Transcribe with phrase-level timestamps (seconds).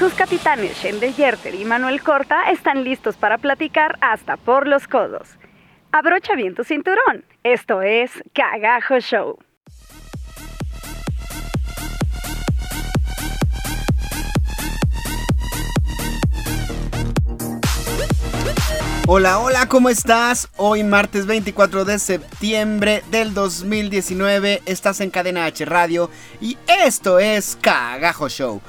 [0.00, 5.28] Sus capitanes Shende Yerter y Manuel Corta están listos para platicar hasta por los codos.
[5.92, 7.26] Abrocha bien tu cinturón.
[7.42, 9.38] Esto es Cagajo Show.
[19.06, 20.48] Hola, hola, ¿cómo estás?
[20.56, 26.08] Hoy martes 24 de septiembre del 2019 estás en Cadena H Radio
[26.40, 28.62] y esto es Cagajo Show.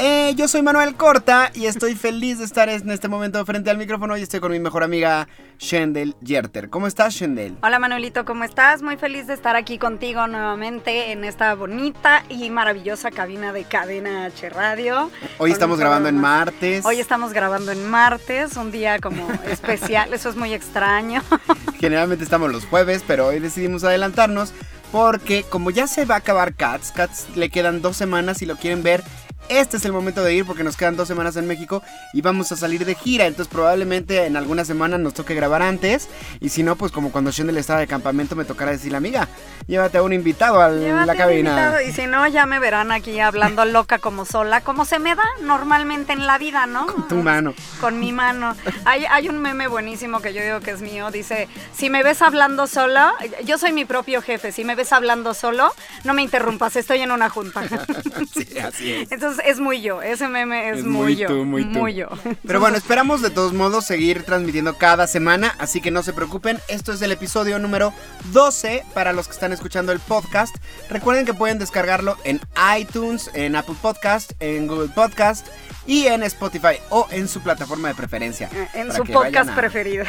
[0.00, 3.78] Eh, yo soy Manuel Corta y estoy feliz de estar en este momento frente al
[3.78, 5.26] micrófono y estoy con mi mejor amiga
[5.58, 6.70] Shendel Yerter.
[6.70, 7.56] ¿Cómo estás, Shendel?
[7.62, 8.80] Hola Manuelito, ¿cómo estás?
[8.80, 14.26] Muy feliz de estar aquí contigo nuevamente en esta bonita y maravillosa cabina de Cadena
[14.26, 15.10] H Radio.
[15.38, 16.86] Hoy estamos grabando en martes.
[16.86, 21.24] Hoy estamos grabando en martes, un día como especial, eso es muy extraño.
[21.80, 24.52] Generalmente estamos los jueves, pero hoy decidimos adelantarnos
[24.92, 28.54] porque como ya se va a acabar Cats, Cats le quedan dos semanas y lo
[28.54, 29.02] quieren ver
[29.48, 31.82] este es el momento de ir porque nos quedan dos semanas en México
[32.12, 33.26] y vamos a salir de gira.
[33.26, 36.08] Entonces probablemente en algunas semanas nos toque grabar antes.
[36.40, 39.28] Y si no, pues como cuando Shendel estaba de campamento me tocará decirle, amiga,
[39.66, 41.82] llévate a un invitado a la cabina.
[41.86, 45.24] Y si no, ya me verán aquí hablando loca como sola, como se me da
[45.42, 46.86] normalmente en la vida, ¿no?
[46.86, 47.54] Con tu mano.
[47.80, 48.56] Con mi mano.
[48.84, 51.10] Hay, hay un meme buenísimo que yo digo que es mío.
[51.10, 54.52] Dice, si me ves hablando sola, yo soy mi propio jefe.
[54.52, 55.72] Si me ves hablando solo,
[56.04, 57.62] no me interrumpas, estoy en una junta.
[58.34, 59.12] sí, así es.
[59.12, 61.44] Entonces es, muy yo, ese meme es, muy, yo.
[61.44, 62.08] muy, yo.
[62.46, 66.58] Pero bueno, esperamos de todos modos seguir transmitiendo cada semana, así que no se preocupen.
[66.68, 67.92] Esto es el episodio número
[68.32, 70.56] 12 para los que están escuchando el podcast.
[70.90, 72.40] Recuerden que pueden descargarlo en
[72.78, 75.46] iTunes, en Apple Podcast, en Google Podcast
[75.88, 78.50] y en Spotify o en su plataforma de preferencia.
[78.54, 80.04] Eh, en su podcast preferido.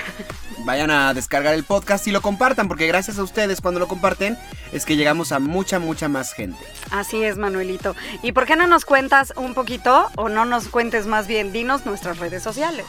[0.66, 4.38] Vayan a descargar el podcast y lo compartan, porque gracias a ustedes cuando lo comparten
[4.74, 6.60] es que llegamos a mucha, mucha más gente.
[6.92, 7.96] Así es, Manuelito.
[8.22, 11.54] ¿Y por qué no nos cuentas un poquito o no nos cuentes más bien?
[11.54, 12.86] Dinos nuestras redes sociales.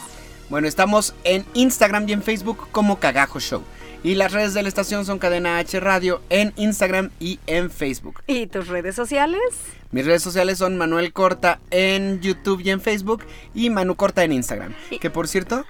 [0.49, 3.62] Bueno, estamos en Instagram y en Facebook como Cagajo Show.
[4.03, 8.22] Y las redes de la estación son Cadena H Radio en Instagram y en Facebook.
[8.27, 9.43] ¿Y tus redes sociales?
[9.91, 13.25] Mis redes sociales son Manuel Corta en YouTube y en Facebook
[13.55, 14.72] y Manu Corta en Instagram.
[15.00, 15.66] Que por cierto,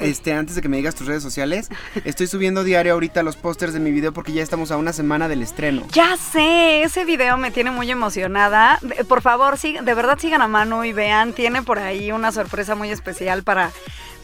[0.00, 1.70] este, antes de que me digas tus redes sociales,
[2.04, 5.28] estoy subiendo diario ahorita los pósters de mi video porque ya estamos a una semana
[5.28, 5.86] del estreno.
[5.92, 8.78] Ya sé, ese video me tiene muy emocionada.
[9.08, 12.74] Por favor, sí, de verdad sigan a Manu y vean, tiene por ahí una sorpresa
[12.74, 13.72] muy especial para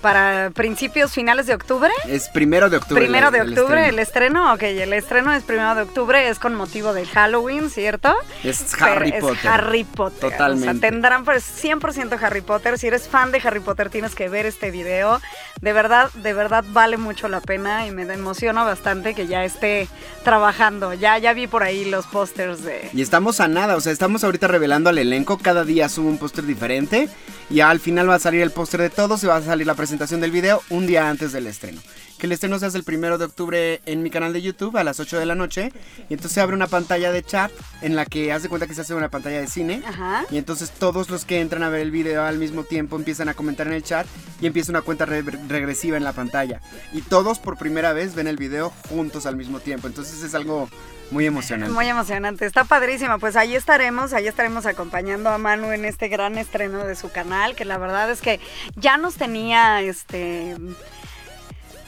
[0.00, 1.90] para principios finales de octubre.
[2.06, 3.02] Es primero de octubre.
[3.02, 4.52] Primero de octubre el estreno.
[4.54, 8.14] Ok, el estreno es primero de octubre, es con motivo del Halloween, ¿cierto?
[8.44, 9.38] Es Harry Potter.
[9.38, 10.30] Es Harry Potter.
[10.30, 10.68] Totalmente.
[10.68, 12.78] O sea, tendrán pues 100% Harry Potter.
[12.78, 15.20] Si eres fan de Harry Potter tienes que ver este video.
[15.60, 19.88] De verdad, de verdad vale mucho la pena y me emociona bastante que ya esté
[20.22, 20.94] trabajando.
[20.94, 22.90] Ya, ya vi por ahí los pósters de...
[22.92, 25.38] Y estamos a nada, o sea, estamos ahorita revelando al elenco.
[25.38, 27.08] Cada día subo un póster diferente
[27.50, 29.74] y al final va a salir el póster de todos y va a salir la
[29.74, 31.80] presentación del video un día antes del estreno.
[32.18, 34.84] Que el estreno se hace el primero de octubre en mi canal de YouTube a
[34.84, 35.72] las 8 de la noche.
[36.08, 37.50] Y entonces se abre una pantalla de chat
[37.82, 39.82] en la que hace cuenta que se hace una pantalla de cine.
[40.30, 43.34] Y entonces todos los que entran a ver el video al mismo tiempo empiezan a
[43.34, 44.06] comentar en el chat
[44.40, 46.60] y empieza una cuenta regresiva en la pantalla.
[46.92, 49.86] Y todos por primera vez ven el video juntos al mismo tiempo.
[49.86, 50.68] Entonces es algo
[51.10, 51.72] muy emocionante.
[51.72, 53.18] Muy emocionante, está padrísima.
[53.18, 57.54] Pues ahí estaremos, ahí estaremos acompañando a Manu en este gran estreno de su canal,
[57.54, 58.40] que la verdad es que
[58.76, 60.56] ya nos tenía este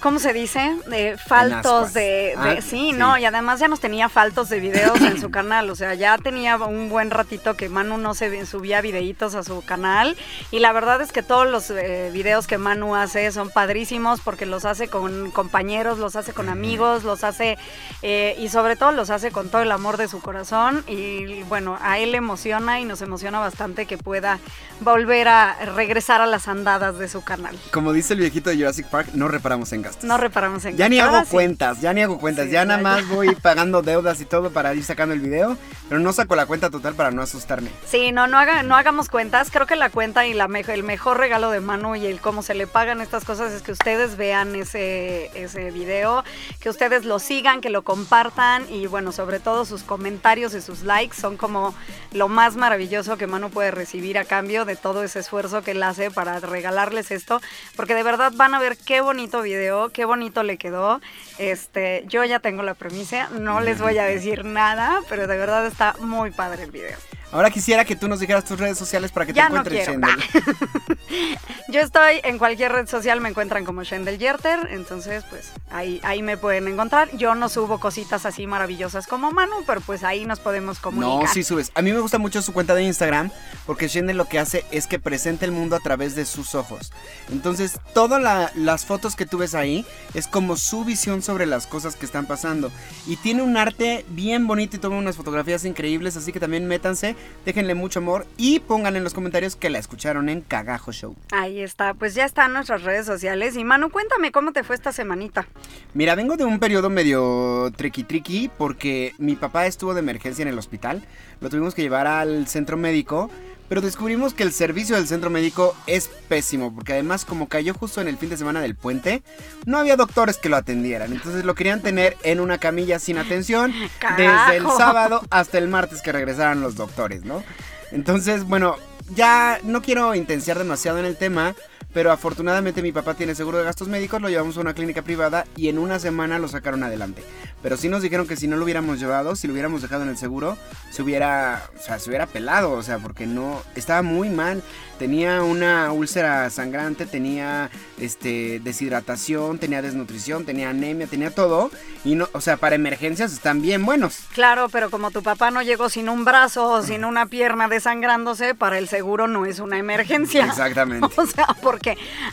[0.01, 0.77] ¿cómo se dice?
[0.87, 5.21] De faltos de, ah, sí, no, y además ya nos tenía faltos de videos en
[5.21, 9.35] su canal, o sea, ya tenía un buen ratito que Manu no se subía videitos
[9.35, 10.17] a su canal
[10.51, 14.47] y la verdad es que todos los eh, videos que Manu hace son padrísimos porque
[14.47, 17.59] los hace con compañeros, los hace con amigos, los hace
[18.03, 21.79] eh, y sobre todo los hace con todo el amor de su corazón y bueno,
[21.81, 24.39] a él le emociona y nos emociona bastante que pueda
[24.81, 27.59] volver a regresar a las andadas de su canal.
[27.73, 30.05] Como dice el viejito de Jurassic Park, no reparamos en gastos.
[30.05, 31.26] No reparamos en Ya ni hago sí.
[31.31, 32.82] cuentas, ya ni hago cuentas, Sí, ya nada ya.
[32.82, 35.56] más voy pagando deudas y todo para ir sacando el video,
[35.88, 37.70] pero no saco la cuenta total para no asustarme.
[37.87, 39.50] Sí, no, no, haga, no hagamos cuentas.
[39.50, 42.43] Creo que la cuenta y la mejo- el mejor regalo de Manu y el cómo
[42.43, 46.25] se le pagan estas cosas es que ustedes vean ese, ese video,
[46.61, 50.82] que ustedes lo sigan, que lo compartan y bueno, sobre todo sus comentarios y sus
[50.82, 51.75] likes son como
[52.12, 55.82] lo más maravilloso que Manu puede recibir a cambio de todo ese esfuerzo que él
[55.82, 57.41] hace para regalarles esto,
[57.76, 61.01] porque de verdad van a ver qué bonito video, qué bonito le quedó.
[61.39, 65.67] Este, yo ya tengo la premisa, no les voy a decir nada, pero de verdad
[65.67, 66.99] está muy padre el video.
[67.31, 69.87] Ahora quisiera que tú nos dijeras tus redes sociales para que Ya te no encuentres
[69.87, 70.01] quiero.
[71.69, 76.37] Yo estoy en cualquier red social, me encuentran como Shendel Yerter, entonces pues ahí, me
[76.37, 77.14] pueden encontrar.
[77.16, 81.25] Yo no subo cositas así maravillosas como Manu, pero pues ahí nos podemos comunicar.
[81.25, 81.70] No, sí subes.
[81.75, 83.31] A mí me gusta mucho su cuenta de Instagram
[83.66, 86.93] porque Shendel lo que hace es que presenta el mundo a través de sus ojos.
[87.31, 91.66] Entonces, todas la- las fotos que tú ves ahí es como su visión sobre las
[91.66, 92.70] cosas que están pasando.
[93.06, 97.14] Y tiene un arte bien bonito y toma unas fotografías increíbles, así que también métanse,
[97.44, 101.17] déjenle mucho amor y pongan en los comentarios que la escucharon en Cagajo Show.
[101.33, 103.56] Ahí está, pues ya están nuestras redes sociales.
[103.56, 105.47] Y Manu, cuéntame cómo te fue esta semanita.
[105.95, 110.49] Mira, vengo de un periodo medio tricky tricky porque mi papá estuvo de emergencia en
[110.49, 111.03] el hospital.
[111.41, 113.31] Lo tuvimos que llevar al centro médico,
[113.69, 118.01] pero descubrimos que el servicio del centro médico es pésimo porque además como cayó justo
[118.01, 119.23] en el fin de semana del puente,
[119.67, 121.12] no había doctores que lo atendieran.
[121.12, 123.73] Entonces lo querían tener en una camilla sin atención
[124.17, 127.44] desde el sábado hasta el martes que regresaran los doctores, ¿no?
[127.91, 128.77] Entonces, bueno,
[129.14, 131.55] ya no quiero intenciar demasiado en el tema,
[131.93, 135.46] pero afortunadamente mi papá tiene seguro de gastos médicos, lo llevamos a una clínica privada
[135.56, 137.23] y en una semana lo sacaron adelante.
[137.62, 140.11] Pero sí nos dijeron que si no lo hubiéramos llevado, si lo hubiéramos dejado en
[140.11, 140.56] el seguro,
[140.90, 144.62] se hubiera, o sea, se hubiera pelado, o sea, porque no, estaba muy mal.
[144.99, 151.70] Tenía una úlcera sangrante, tenía este deshidratación, tenía desnutrición, tenía anemia, tenía todo
[152.05, 154.20] y no, o sea, para emergencias están bien buenos.
[154.34, 158.56] Claro, pero como tu papá no llegó sin un brazo o sin una pierna desangrándose,
[158.56, 160.46] para el seguro no es una emergencia.
[160.46, 161.08] Exactamente.
[161.19, 161.78] O sea, porque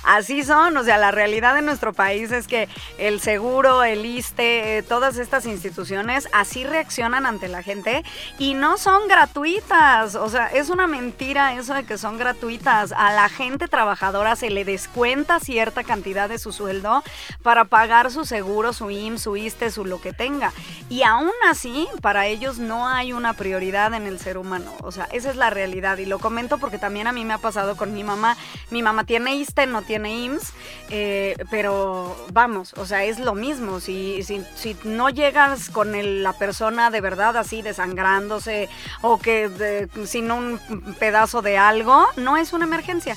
[0.03, 4.77] así son, o sea, la realidad de nuestro país es que el seguro, el ISTE,
[4.77, 8.03] eh, todas estas instituciones así reaccionan ante la gente
[8.39, 12.91] y no son gratuitas, o sea, es una mentira eso de que son gratuitas.
[12.91, 17.03] A la gente trabajadora se le descuenta cierta cantidad de su sueldo
[17.43, 20.51] para pagar su seguro, su IMSS, su ISTE, su lo que tenga.
[20.89, 25.07] Y aún así, para ellos no hay una prioridad en el ser humano, o sea,
[25.11, 27.93] esa es la realidad y lo comento porque también a mí me ha pasado con
[27.93, 28.37] mi mamá.
[28.71, 30.53] Mi mamá tiene ISTE, no tiene IMSS,
[30.89, 33.79] eh, pero vamos, o sea, es lo mismo.
[33.79, 38.69] Si, si, si no llegas con el- la persona de verdad así desangrándose
[39.01, 40.59] o que de- sin un
[40.99, 43.15] pedazo de algo, no es una emergencia.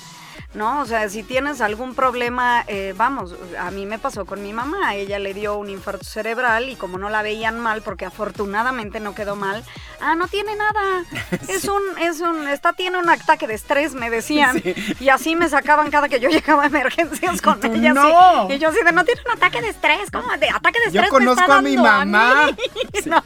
[0.53, 0.81] ¿No?
[0.81, 4.95] O sea, si tienes algún problema, eh, vamos, a mí me pasó con mi mamá,
[4.95, 9.13] ella le dio un infarto cerebral y como no la veían mal, porque afortunadamente no
[9.13, 9.63] quedó mal,
[10.01, 11.03] ah, no tiene nada,
[11.47, 14.61] es un, es un, está, tiene un ataque de estrés, me decían,
[14.99, 17.99] y así me sacaban cada que yo llegaba a emergencias con ella, así.
[17.99, 18.53] ¡no!
[18.53, 20.31] y yo así de, no tiene un ataque de estrés, ¿cómo?
[20.37, 22.47] De ataque de Yo estrés me está conozco a mi mamá.
[22.47, 23.01] mí.
[23.05, 23.23] No,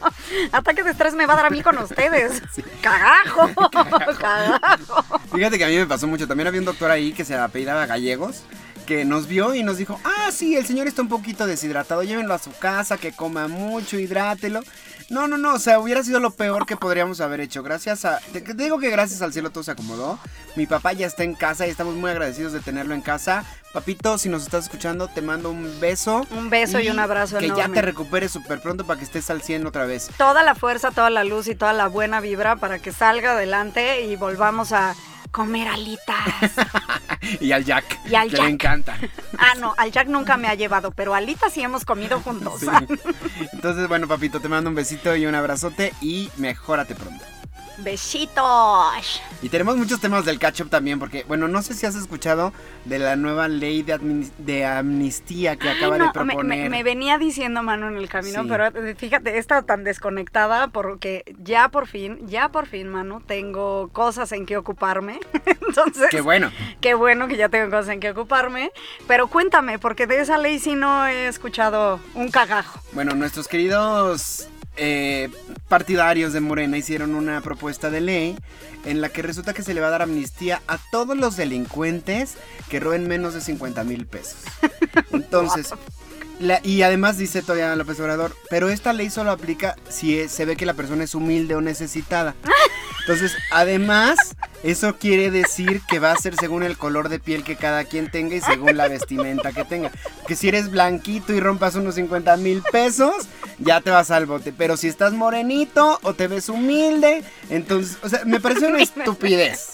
[0.51, 2.41] ataque de estrés me va a dar a mí con ustedes,
[2.81, 3.49] cagajo,
[4.19, 5.03] cagajo.
[5.33, 6.27] Fíjate que a mí me pasó mucho.
[6.27, 8.43] También había un doctor ahí que se apellidaba Gallegos.
[8.85, 12.33] Que nos vio y nos dijo, ah, sí, el señor está un poquito deshidratado, llévenlo
[12.33, 14.59] a su casa, que coma mucho, hidrátelo.
[15.09, 17.63] No, no, no, o sea, hubiera sido lo peor que podríamos haber hecho.
[17.63, 20.19] Gracias a, te, te digo que gracias al cielo todo se acomodó.
[20.57, 23.45] Mi papá ya está en casa y estamos muy agradecidos de tenerlo en casa.
[23.73, 26.27] Papito, si nos estás escuchando, te mando un beso.
[26.31, 27.75] Un beso y un abrazo Que ya enorme.
[27.75, 30.09] te recuperes súper pronto para que estés al 100 otra vez.
[30.17, 34.01] toda la fuerza, toda la luz y toda la buena vibra para que salga adelante
[34.01, 34.93] y volvamos a
[35.33, 36.51] comer alitas.
[37.41, 38.45] y al Jack, Y al que Jack.
[38.45, 38.97] le encanta.
[39.37, 42.61] ah, no, al Jack nunca me ha llevado, pero alitas sí hemos comido juntos.
[42.61, 42.67] Sí.
[43.51, 47.25] Entonces, bueno, papito, te mando un besito y un abrazote y mejórate pronto.
[47.79, 49.21] Besitos.
[49.41, 52.53] Y tenemos muchos temas del catch-up también, porque, bueno, no sé si has escuchado
[52.85, 56.45] de la nueva ley de, amnistía que acaba no, de me, proponer.
[56.63, 58.47] me- me venía diciendo Manu en el camino, Sí.
[58.49, 63.21] pero eh, fíjate, he estado tan desconectada porque ya por fin, ya por fin, Manu,
[63.21, 65.19] tengo cosas en que ocuparme.
[65.67, 66.51] Entonces, Qué bueno.
[66.81, 68.71] Qué bueno que ya tengo cosas en que ocuparme.
[69.07, 72.79] Pero cuéntame, porque de esa ley sí no he escuchado un cagajo.
[72.93, 75.29] Bueno, nuestros queridos eh,
[75.67, 78.37] partidarios de Morena hicieron una propuesta de ley
[78.85, 82.35] en la que resulta que se le va a dar amnistía a todos los delincuentes
[82.69, 84.39] que roben menos de 50 mil pesos.
[85.11, 85.73] Entonces,
[86.39, 90.45] la- y además dice todavía López Obrador, pero esta ley solo aplica si es- se
[90.45, 92.35] ve que la persona es humilde o necesitada.
[93.01, 94.17] Entonces, además,
[94.63, 98.09] eso quiere decir que va a ser según el color de piel que cada quien
[98.09, 99.91] tenga y según la vestimenta que tenga.
[100.25, 103.13] Que si eres blanquito y rompas unos 50 mil pesos,
[103.59, 104.53] ya te vas al bote.
[104.53, 109.71] Pero si estás morenito o te ves humilde, entonces, o sea, me parece una estupidez.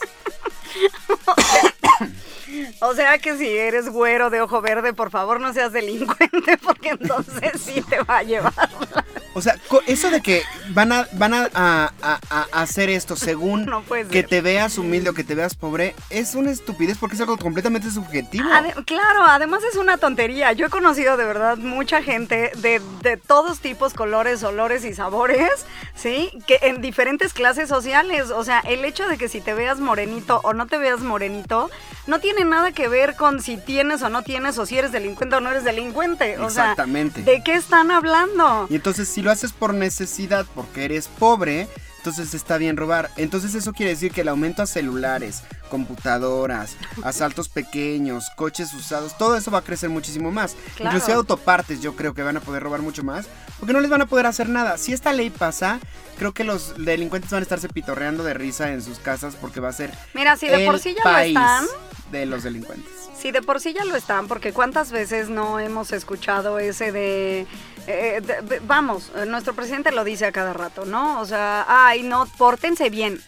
[2.79, 6.89] O sea que si eres güero de ojo verde, por favor no seas delincuente, porque
[6.89, 8.53] entonces sí te va a llevar.
[9.35, 14.23] O sea, eso de que van a, van a, a- hacer esto según No que
[14.23, 17.89] te veas humilde o que te veas pobre, es una estupidez porque es algo completamente
[17.91, 18.49] subjetivo.
[18.51, 20.51] Ade- claro, además es una tontería.
[20.53, 25.49] Yo he conocido de verdad mucha gente de, de todos tipos, colores, olores y sabores,
[25.95, 26.31] ¿sí?
[26.47, 28.31] Que en diferentes clases sociales.
[28.31, 31.69] O sea, el hecho de que si te veas morenito o no te veas morenito,
[32.09, 35.35] no tiene nada que ver con si tienes o no tienes, o si eres delincuente
[35.35, 36.37] o no eres delincuente.
[36.39, 37.21] O sea, Exactamente.
[37.21, 38.67] ¿de qué están hablando?
[38.69, 43.11] Y entonces si lo haces por necesidad, porque eres pobre, entonces está bien robar.
[43.17, 49.35] Entonces eso quiere decir que el aumento a celulares, computadoras, asaltos pequeños, coches usados, todo
[49.35, 50.55] eso va a crecer muchísimo más.
[50.75, 50.95] Claro.
[50.95, 53.27] Inclusive autopartes yo creo que van a poder robar mucho más,
[53.59, 54.77] porque no les van a poder hacer nada.
[54.77, 55.79] Si esta ley pasa,
[56.17, 59.69] creo que los delincuentes van a estarse pitorreando de risa en sus casas porque va
[59.69, 61.65] a ser Mira, si de el por sí ya país lo están,
[62.11, 62.91] de los delincuentes.
[63.17, 67.45] Si de por sí ya lo están, porque cuántas veces no hemos escuchado ese de,
[67.87, 71.19] eh, de- de- vamos, eh, nuestro presidente lo dice a cada rato, ¿no?
[71.19, 73.19] O sea, ay, no, pórtense bien.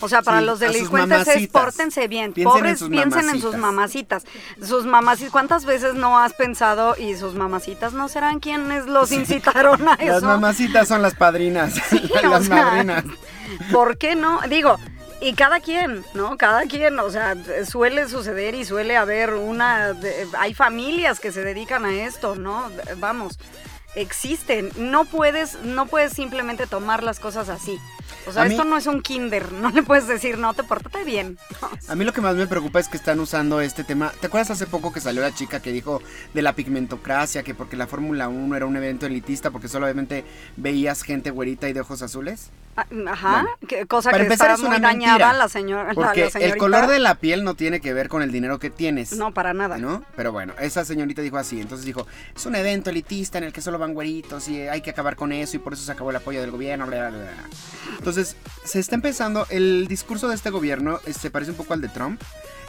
[0.00, 2.32] O sea, para Sí, los delincuentes es pórtense bien.
[2.32, 4.24] Piensen Pobres, piensen en sus mamacitas.
[4.60, 9.88] Sus mamacitas, ¿cuántas veces no has pensado y sus mamacitas no serán quienes los incitaron
[9.88, 10.14] a eso?
[10.14, 11.74] Las mamacitas son las padrinas,
[12.24, 13.04] las sea, madrinas.
[13.70, 14.40] ¿Por qué no?
[14.48, 14.76] Digo,
[15.22, 16.36] y cada quien, ¿no?
[16.36, 19.96] Cada quien, o sea, suele suceder y suele haber una...
[20.36, 22.70] hay familias que se dedican a esto, ¿no?
[22.96, 23.38] Vamos,
[23.94, 24.70] existen.
[24.76, 27.78] No puedes, no puedes simplemente tomar las cosas así.
[28.26, 30.62] O sea, A mí- esto no es un kinder, no le puedes decir, no, te
[30.62, 31.38] portate bien.
[31.88, 34.12] A mí lo que más me preocupa es que están usando este tema.
[34.20, 36.00] ¿Te acuerdas hace poco que salió la chica que dijo
[36.34, 40.24] de la pigmentocracia, que porque la Fórmula 1 era un evento elitista, porque solamente
[40.56, 42.50] veías gente güerita y de ojos azules?
[42.74, 46.30] Ah, Ajá, Bueno, cosa para que empezar está es muy una dañada la, señora, Porque
[46.32, 49.12] la el color de la piel no tiene que ver con el dinero que tienes.
[49.12, 49.76] No, para nada.
[49.76, 50.02] ¿No?
[50.16, 51.60] Pero bueno, esa señorita dijo así.
[51.60, 55.16] Entonces dijo: Es un evento elitista en el que solo güeritos y hay que acabar
[55.16, 56.86] con eso y por eso se acabó el apoyo del gobierno.
[56.86, 57.48] bla, bla, bla, bla".
[57.98, 59.46] Entonces, se está empezando.
[59.50, 62.20] El discurso de este gobierno eh, se parece un poco al de Trump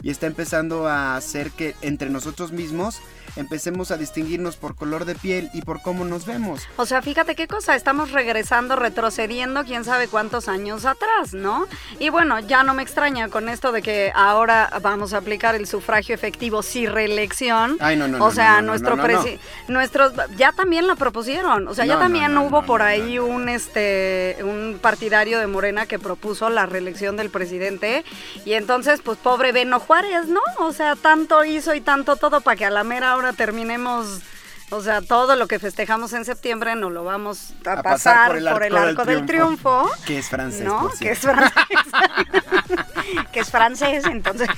[0.02, 3.00] y está empezando a hacer que entre nosotros mismos
[3.36, 6.62] empecemos a distinguirnos por color de piel y por cómo nos vemos.
[6.76, 11.66] O sea, fíjate qué cosa, estamos regresando, retrocediendo quién sabe cuántos años atrás, ¿no?
[11.98, 15.66] Y bueno, ya no me extraña con esto de que ahora vamos a aplicar el
[15.66, 17.76] sufragio efectivo sin reelección.
[17.80, 19.20] Ay, no, no, o no, sea, no, no, nuestro no, no, no.
[19.24, 23.18] presi- nuestros ya también la propusieron, o sea, ya No, también no, hubo por ahí
[23.18, 28.06] un este un partidario de Morena que propuso la reelección del presidente
[28.46, 30.40] y entonces pues pobre Beno Juárez, ¿no?
[30.60, 34.22] O sea, tanto hizo y tanto todo para que a la mera hora terminemos
[34.70, 38.76] o sea, todo lo que festejamos en septiembre nos lo vamos a, pasar, por el
[38.76, 39.90] arco, del, triunfo.
[40.06, 40.64] Que es francés.
[40.64, 40.90] ¿no?
[40.98, 41.52] Que es francés.
[43.32, 44.48] que es francés, entonces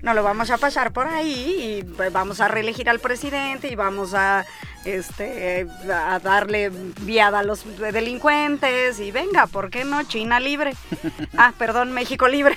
[0.00, 3.74] nos lo vamos a pasar por ahí y pues, vamos a reelegir al presidente y
[3.74, 4.46] vamos a
[4.84, 6.70] este a darle
[7.00, 10.02] viada a los delincuentes y venga, ¿por qué no?
[10.04, 10.74] China libre.
[11.36, 12.56] Ah, perdón, México libre.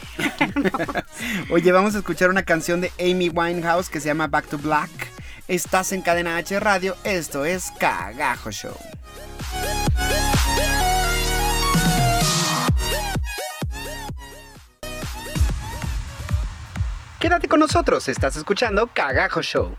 [1.52, 4.90] Oye, vamos a escuchar una canción de Amy Winehouse que se llama Back to Black.
[5.48, 8.76] Estás en Cadena H Radio, esto es Cagajo Show.
[17.20, 19.78] Quédate con nosotros, estás escuchando Cagajo Show.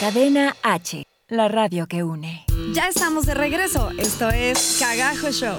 [0.00, 2.44] Cadena H, la radio que une.
[2.72, 3.90] Ya estamos de regreso.
[3.98, 5.58] Esto es Cagajo Show.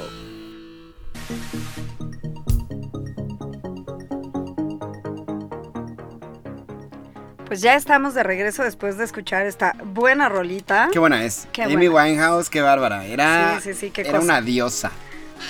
[7.45, 10.89] Pues ya estamos de regreso después de escuchar esta buena rolita.
[10.91, 11.47] Qué buena es.
[11.51, 12.05] Qué Amy buena.
[12.11, 13.05] Winehouse, qué bárbara.
[13.05, 14.23] Era, Sí, sí, sí, qué era cosa.
[14.23, 14.91] una diosa.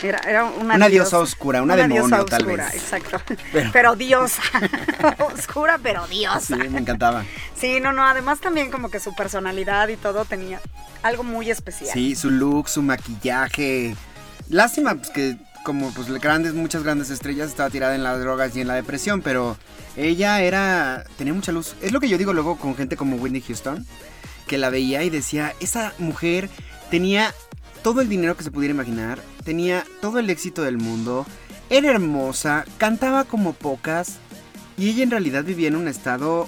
[0.03, 2.75] Era, era una, Una diosa oscura, una demonio, diosa tal oscura, vez.
[2.75, 3.21] exacto.
[3.51, 4.41] Pero- Pero, diosa.
[5.33, 6.39] oscura, pero diosa.
[6.55, 7.23] Sí, me encantaba.
[7.55, 10.61] Sí, no, no, además también como que su personalidad y todo tenía
[11.03, 11.91] algo muy especial.
[11.93, 13.95] Sí, su look, su maquillaje.
[14.49, 18.61] Lástima, pues que como pues grandes, muchas grandes estrellas estaba tirada en las drogas y
[18.61, 19.57] en la depresión, pero
[19.97, 21.75] ella era, tenía mucha luz.
[21.81, 23.85] Es lo que yo digo luego con gente como Whitney Houston,
[24.47, 26.49] que la veía y decía, esa mujer
[26.89, 27.33] tenía
[27.83, 31.25] todo el dinero que se pudiera imaginar, tenía todo el éxito del mundo,
[31.69, 34.17] era hermosa, cantaba como pocas
[34.77, 36.47] y ella en realidad vivía en un estado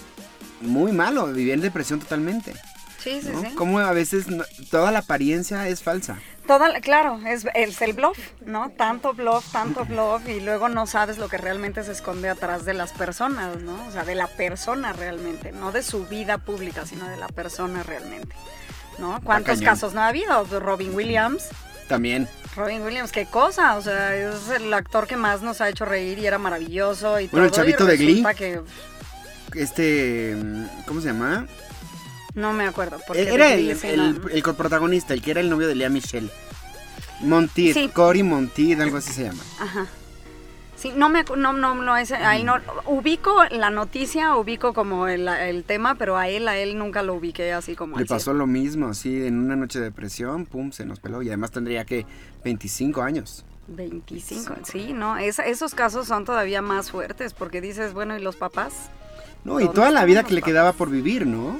[0.62, 2.54] muy malo, vivía en depresión totalmente.
[3.00, 3.42] Sí, sí, ¿no?
[3.42, 3.48] sí.
[3.56, 6.20] Cómo a veces no- toda la apariencia es falsa.
[6.46, 8.70] Toda, la- claro, es, es el bluff, ¿no?
[8.70, 12.76] Tanto bluff, tanto bluff, y luego no sabes lo que realmente se esconde atrás de
[12.76, 13.88] las personas, ¿no?
[13.88, 17.82] O sea, de la persona realmente, no de su vida pública, sino de la persona
[17.82, 18.36] realmente,
[19.00, 19.20] ¿no?
[19.24, 20.44] ¿Cuántos casos no ha habido?
[20.60, 21.44] Robin Williams,
[21.88, 22.28] También.
[22.56, 26.20] Robin Williams, qué cosa, o sea, es el actor que más nos ha hecho reír
[26.20, 28.24] y era maravilloso y Bueno, el todo, y chavito de Glee.
[28.38, 28.62] que
[29.56, 30.36] Este.
[30.86, 31.46] ¿Cómo se llama?
[32.34, 32.98] no me acuerdo.
[33.06, 36.30] porque Era de el, el, el coprotagonista, el que era el novio de Lea Michelle.
[37.74, 37.90] Sí.
[37.94, 39.44] Cory Monteith, algo así se llama.
[39.60, 39.86] Ajá.
[40.82, 42.56] Sí, no me, no, no, no, ese, a él no,
[42.88, 47.14] ubico la noticia, ubico como el, el tema, pero a él, a él nunca lo
[47.14, 50.86] ubiqué así como Le pasó lo mismo, así, en una noche de depresión, pum, se
[50.86, 51.22] nos peló.
[51.22, 52.08] Y además tendría que
[52.44, 53.46] 25 años.
[53.68, 58.36] 25, sí, no, es- esos casos son todavía más fuertes porque dices, bueno, ¿y los
[58.36, 58.74] papás?
[59.44, 61.60] No, y ¿Dónde toda la vida que le quedaba por vivir, ¿no?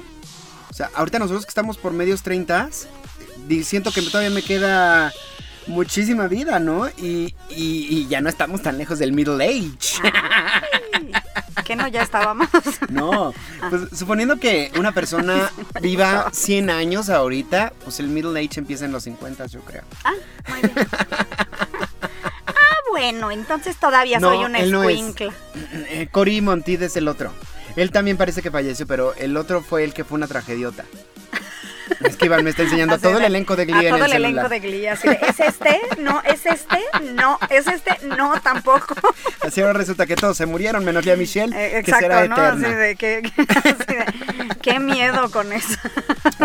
[0.70, 2.70] O sea, ahorita nosotros que estamos por medios 30,
[3.46, 5.12] di- siento que todavía me queda
[5.66, 6.88] muchísima vida, ¿no?
[6.88, 10.00] Y, y- y ya no estamos tan lejos del middle age.
[10.02, 11.12] Ay,
[11.64, 12.48] que no, ya estábamos.
[12.90, 13.32] No,
[13.70, 15.50] pues suponiendo que una persona
[15.80, 19.82] viva 100 años ahorita, pues el middle age empieza en los 50, yo creo.
[20.04, 20.12] ah,
[20.48, 20.86] muy bien.
[22.46, 24.96] Ah, bueno, entonces todavía No, soy una él no es.
[24.96, 25.32] escuincla.
[25.90, 26.42] Eh, Cory
[26.80, 27.32] es el otro.
[27.76, 30.84] Él también parece que falleció, pero el otro fue el que fue una tragediota.
[32.00, 34.04] Es que Iván me está enseñando a todo el elenco de a Glee en todo
[34.04, 35.80] el el elenco de Glee, así de, ¿es este?
[35.98, 36.78] No, ¿es este?
[37.14, 37.96] No, ¿es este?
[38.06, 38.94] No, tampoco.
[39.42, 43.32] Así ahora resulta que todos se murieron, menos ya Michelle, Eh, que será Exacto, que,
[43.64, 45.78] así de, qué miedo con eso.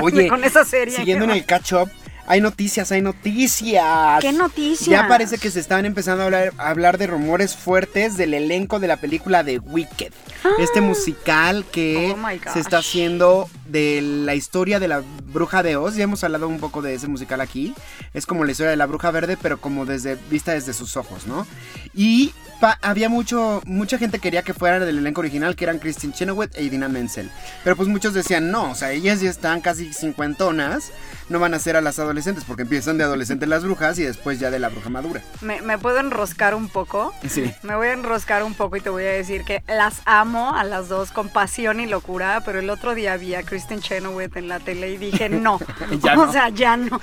[0.01, 0.95] Oye, con esa serie.
[0.95, 1.89] siguiendo en el catch-up,
[2.29, 4.19] hay noticias, hay noticias.
[4.19, 4.89] ¿Qué noticias?
[4.89, 8.79] Ya parece que se están empezando a hablar, a hablar de rumores fuertes del elenco
[8.79, 10.11] de la película de Wicked.
[10.59, 15.95] Este musical que Oh se está haciendo de la historia de la bruja de Oz.
[15.95, 17.73] Ya hemos hablado un poco de ese musical aquí.
[18.13, 21.27] Es como la historia de la bruja verde, pero como desde vista desde sus ojos,
[21.27, 21.45] ¿no?
[21.93, 26.13] Y pa- había mucho, mucha gente quería que fuera del elenco original, que eran Christine
[26.13, 27.29] Chenoweth e Idina Menzel.
[27.63, 30.91] Pero pues muchos decían, no, o sea, ellas ya están casi cincuentonas,
[31.29, 34.39] no van a ser a las adolescentes, porque empiezan de adolescentes las brujas y después
[34.39, 35.21] ya de la bruja madura.
[35.41, 37.13] ¿Me, me puedo enroscar un poco?
[37.27, 37.51] Sí.
[37.63, 40.63] Me voy a enroscar un poco y te voy a decir que las amo a
[40.63, 44.47] las dos con pasión y locura, pero el otro día vi a Kristen Chenoweth en
[44.49, 45.57] la tele y dije, no,
[46.03, 46.31] Ya o no.
[46.31, 46.99] sea, ya no.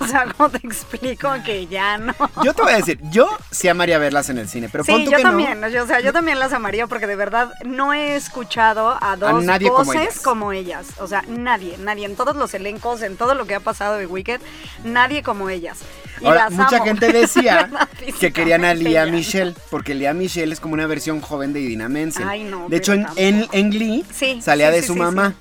[0.00, 2.12] O sea, ¿cómo te explico que ya no?
[2.42, 5.04] Yo te voy a decir, yo sí amaría verlas en el cine, pero pon sí,
[5.04, 5.66] tú yo que también, no.
[5.68, 9.68] o sea, yo también las amaría porque de verdad no he escuchado a dos nadie
[9.68, 10.20] como voces ellas.
[10.20, 10.86] como ellas.
[10.98, 14.06] O sea, nadie, nadie, en todos los elencos, en todo lo que ha pasado de
[14.06, 14.40] Wicked,
[14.82, 15.78] nadie como ellas.
[16.20, 16.84] Y Ahora, las mucha amo.
[16.84, 17.68] gente decía
[18.20, 19.04] que querían a Lea.
[19.06, 22.26] Michelle, porque Lea Michelle es como una versión joven de Idina Menzel.
[22.28, 25.34] Ay, no, de hecho, en, en, en Glee Sí, sí, de su mamá.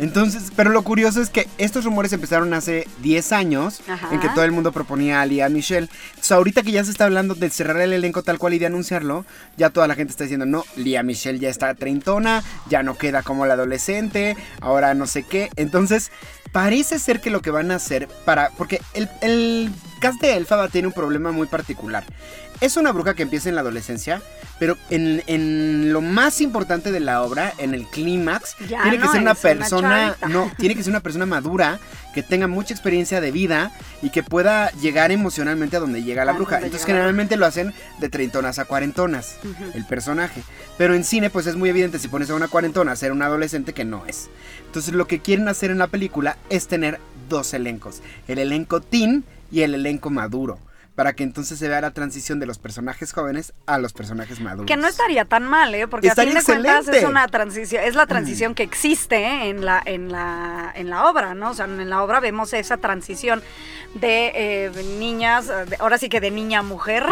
[0.00, 4.08] Entonces, pero lo curioso es que estos rumores empezaron hace 10 años Ajá.
[4.12, 5.88] en que todo el mundo proponía a Lea Michelle.
[6.08, 8.66] Entonces, ahorita que ya se está hablando de cerrar el elenco tal cual y de
[8.66, 9.26] anunciarlo,
[9.58, 13.22] ya toda la gente está diciendo, no, Lea Michelle ya está treintona, ya no queda
[13.22, 15.50] como la adolescente, ahora no sé qué.
[15.56, 16.10] Entonces,
[16.50, 18.50] parece ser que lo que van a hacer para...
[18.56, 22.04] Porque el, el cast de Elfaba tiene un problema muy particular.
[22.60, 24.20] Es una bruja que empieza en la adolescencia,
[24.58, 29.22] pero en, en lo más importante de la obra, en el clímax, tiene que ser
[29.22, 31.80] una persona, no, tiene que ser una persona madura,
[32.14, 36.32] que tenga mucha experiencia de vida y que pueda llegar emocionalmente a donde llega la
[36.32, 36.56] bruja.
[36.56, 39.36] Entonces generalmente lo hacen de treintonas a cuarentonas,
[39.74, 40.42] el personaje.
[40.76, 43.22] Pero en cine pues es muy evidente si pones a una cuarentona a ser un
[43.22, 44.28] adolescente que no es.
[44.66, 49.24] Entonces lo que quieren hacer en la película es tener dos elencos, el elenco teen
[49.50, 50.58] y el elenco maduro.
[51.00, 54.66] Para que entonces se vea la transición de los personajes jóvenes a los personajes maduros.
[54.66, 55.88] Que no estaría tan mal, ¿eh?
[55.88, 59.64] Porque Estaría a fin de cuentas es una transición, es la transición que existe en
[59.64, 61.52] la, en la, en la obra, ¿no?
[61.52, 63.42] O sea, en la obra vemos esa transición
[63.94, 67.06] de eh, niñas, eh, de- ahora sí que de niña a mujer.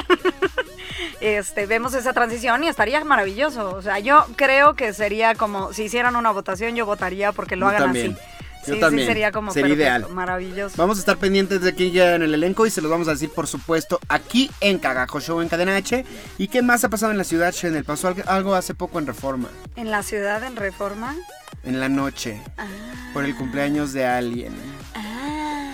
[1.23, 3.75] este, vemos esa transición y estaría maravilloso.
[3.75, 7.65] O sea, yo creo que sería como, si hicieran una votación, yo votaría porque lo
[7.65, 8.13] Yo hagan también.
[8.13, 8.38] así.
[8.67, 9.07] Yo sí, también.
[9.07, 10.15] sí, sería como Sería perfecto, ideal.
[10.15, 10.75] maravilloso.
[10.77, 13.13] Vamos a estar pendientes de quién llega en el elenco y se los vamos a
[13.13, 16.05] decir, por supuesto, aquí en Cagajo Show en Cadena H.
[16.39, 17.85] ¿Y qué más ha pasado en la ciudad, Chanel?
[17.85, 21.15] Pasó algo- hace poco en Reforma, En la ciudad, en Reforma.
[21.65, 22.67] en la noche, Ah.
[23.15, 24.53] por el cumpleaños de alguien.
[24.95, 25.73] Ah,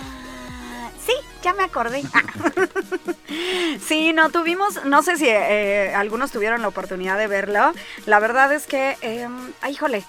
[1.05, 2.03] sí, ya me acordé.
[2.13, 2.21] Ah.
[3.87, 7.73] sí, no tuvimos, no sé si eh, algunos tuvieron la oportunidad de verlo.
[8.05, 9.27] La verdad es que, eh,
[9.61, 10.03] ay, híjole,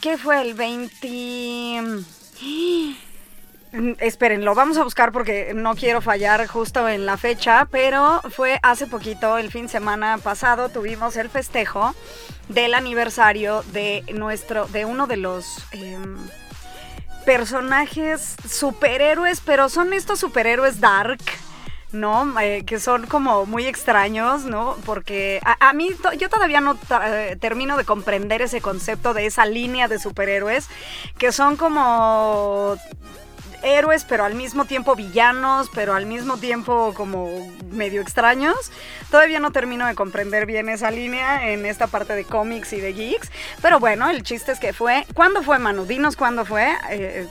[0.00, 1.82] ¿qué fue el 20?
[3.72, 8.22] Mm, Esperen, lo vamos a buscar porque no quiero fallar justo en la fecha, pero
[8.30, 11.94] fue hace poquito, el fin de semana pasado, tuvimos el festejo
[12.48, 16.16] del aniversario de nuestro, de uno de los em,
[17.26, 21.20] personajes superhéroes, pero son estos superhéroes dark.
[21.92, 22.38] ¿No?
[22.40, 24.76] Eh, que son como muy extraños, ¿no?
[24.84, 29.88] Porque a, mí, yo todavía no eh, termino de comprender ese concepto de esa línea
[29.88, 30.68] de superhéroes,
[31.18, 32.76] que son como
[33.62, 37.28] héroes, pero al mismo tiempo villanos, pero al mismo tiempo como
[37.70, 38.56] medio extraños.
[39.10, 42.92] Todavía no termino de comprender bien esa línea en esta parte de cómics y de
[42.92, 43.30] geeks.
[43.62, 45.06] Pero bueno, el chiste es que fue.
[45.14, 45.84] ¿Cuándo fue, Manu?
[45.84, 46.76] Dinos cuándo fue.
[46.90, 47.26] Eh,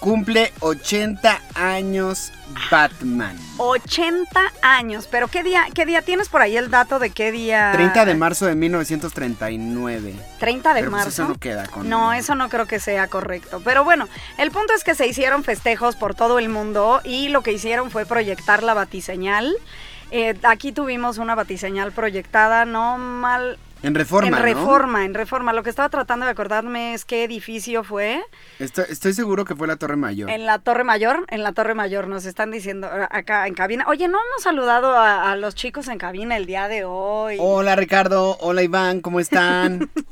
[0.00, 2.30] Cumple 80 años
[2.70, 3.36] Batman.
[3.56, 7.72] 80 años, pero ¿qué día, qué día tienes por ahí el dato de qué día?
[7.72, 10.14] 30 de marzo de 1939.
[10.38, 11.08] 30 de pues marzo.
[11.08, 11.88] eso no queda con.
[11.88, 13.62] No, eso no creo que sea correcto.
[13.64, 17.42] Pero bueno, el punto es que se hicieron festejos por todo el mundo y lo
[17.42, 19.56] que hicieron fue proyectar la batiseñal.
[20.10, 24.28] Eh, aquí tuvimos una batiseñal proyectada, no mal en Reforma.
[24.28, 25.52] En Reforma, en Reforma.
[25.52, 28.24] Lo que estaba tratando de acordarme es qué edificio fue.
[28.58, 30.30] Estoy, seguro que fue la Torre Mayor.
[30.30, 33.84] En la Torre Mayor, en la Torre Mayor nos están diciendo eh, acá en cabina.
[33.86, 37.36] Oye, no hemos saludado a, los chicos en cabina el día de hoy.
[37.38, 39.90] Hola Ricardo, hola Iván, ¿cómo están?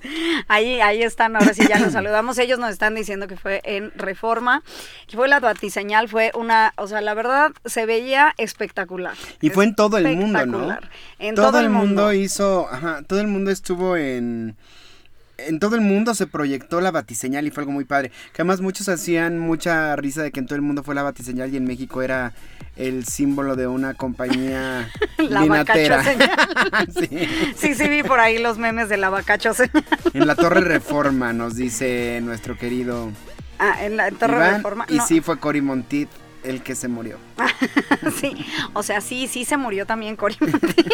[0.49, 2.39] ahí, ahí están, ahora sí ya nos saludamos.
[2.39, 4.63] Ellos nos están diciendo que fue en Reforma.
[5.07, 9.15] Que fue la batiseñal, fue una, o sea, la verdad se veía espectacular.
[9.41, 10.79] Y fue en todo el mundo, ¿no?
[11.19, 14.57] En todo, el mundo, hizo, ajá, todo el mundo estuvo en
[15.39, 18.11] en todo el mundo se proyectó la batiseñal y fue algo muy padre.
[18.33, 21.53] Que además muchos hacían mucha risa de que en todo el mundo fue la batiseñal
[21.53, 22.33] y en México era
[22.77, 25.43] el símbolo de una compañía la
[26.99, 27.29] sí.
[27.57, 27.75] sí.
[27.75, 29.85] sí, vi por ahí los memes de la bacacho señal.
[30.15, 33.11] En la Torre Reforma nos dice nuestro querido
[33.63, 34.87] Ah, en la Torre Reforma.
[34.89, 36.09] Y sí fue Cory Montit
[36.43, 37.19] el que se murió.
[38.21, 38.35] sí,
[38.73, 40.93] o sea, sí, sí se murió también Cory Montit.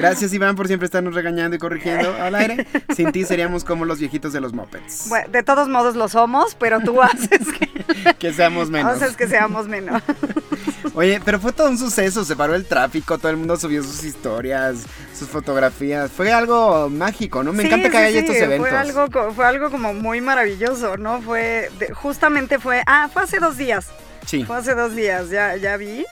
[0.00, 2.66] Gracias, Iván, por siempre estarnos regañando y corrigiendo al aire.
[2.94, 5.08] Sin ti seríamos como los viejitos de los mopeds.
[5.08, 8.92] Bueno, de todos modos lo somos, pero tú haces que, que seamos menos.
[8.92, 10.02] Haces que seamos menos.
[10.94, 14.02] Oye, pero fue todo un suceso, se paró el tráfico, todo el mundo subió sus
[14.02, 14.78] historias,
[15.14, 16.10] sus fotografías.
[16.10, 17.52] Fue algo mágico, ¿no?
[17.52, 18.68] Me encanta que haya estos eventos.
[18.68, 21.20] Fue algo, fue algo como muy maravilloso, ¿no?
[21.22, 23.88] Fue, justamente fue, ah, fue hace dos días.
[24.26, 24.44] Sí.
[24.44, 26.04] Fue hace dos días, ya, ya vi.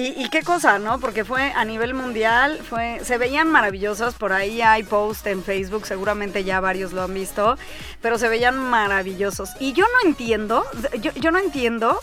[0.00, 1.00] Y, qué cosa, ¿no?
[1.00, 5.86] Porque fue a nivel mundial, fue, se veían maravillosas, por ahí hay post en Facebook,
[5.86, 7.58] seguramente ya varios lo han visto,
[8.00, 9.50] pero se veían maravillosos.
[9.58, 10.64] Y yo no entiendo,
[11.00, 11.98] yo, yo no entiendo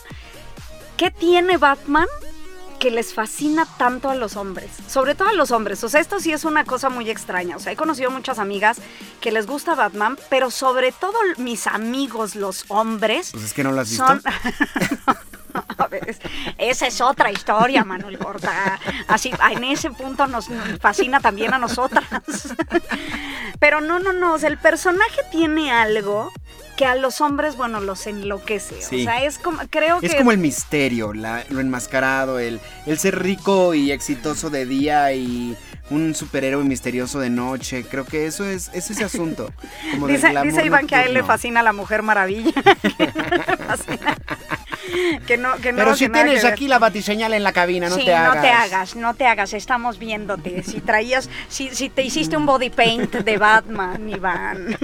[0.98, 2.08] qué tiene Batman
[2.80, 5.84] que les fascina tanto a los hombres, sobre todo a los hombres.
[5.84, 7.56] O sea, esto sí es una cosa muy extraña.
[7.56, 8.78] O sea, he conocido muchas amigas
[9.22, 13.32] que les gusta Batman, pero sobre todo mis amigos, los hombres.
[13.32, 14.04] Pues es que no lo has visto.
[14.04, 14.20] A
[16.58, 18.80] esa es otra historia, Manuel Corta.
[19.08, 20.48] Así, en ese punto nos,
[20.80, 22.06] fascina también a nosotras.
[23.60, 24.36] Pero no, no, no.
[24.36, 26.32] el personaje tiene algo
[26.76, 28.76] que a los hombres, bueno, los enloquece.
[28.76, 30.08] O sea, es como, creo que...
[30.08, 35.58] Es como el misterio, lo enmascarado, el, el ser rico y exitoso de día y
[35.90, 37.86] un superhéroe misterioso de noche.
[37.90, 39.52] Creo que eso es, es ese asunto.
[40.08, 42.52] dice, dice Iván que a él le fascina la Mujer Maravilla.
[45.28, 48.14] que no, que no, Pero si tienes aquí la batiseñal en la cabina, no te
[48.14, 48.36] hagas.
[48.36, 50.64] no te hagas, no te hagas, estamos viéndote.
[50.64, 54.78] Si traías, si, si te hiciste un body paint de Batman, Iván.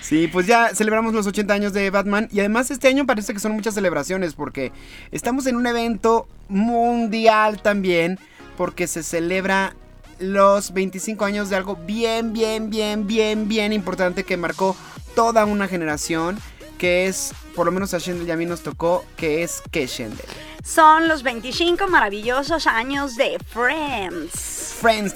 [0.00, 3.40] Sí, pues ya celebramos los 80 años de Batman y además este año parece que
[3.40, 4.70] son muchas celebraciones porque
[5.10, 8.18] estamos en un evento mundial también
[8.56, 9.74] porque se celebra
[10.18, 14.76] los 25 años de algo bien, bien, bien, bien, bien importante que marcó
[15.14, 16.38] toda una generación
[16.76, 19.86] que es, por lo menos a Shendel y a mí nos tocó, que es que
[19.86, 20.26] Shendel.
[20.64, 24.74] Son los 25 maravillosos años de Friends.
[24.80, 25.14] Friends.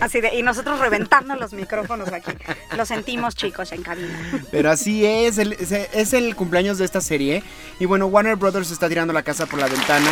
[0.00, 2.32] Así de, y nosotros reventando los micrófonos aquí.
[2.76, 4.18] Lo sentimos, chicos, en cabina.
[4.50, 7.42] Pero así es, es el cumpleaños de esta serie.
[7.80, 10.10] Y bueno, Warner Brothers está tirando la casa por la ventana.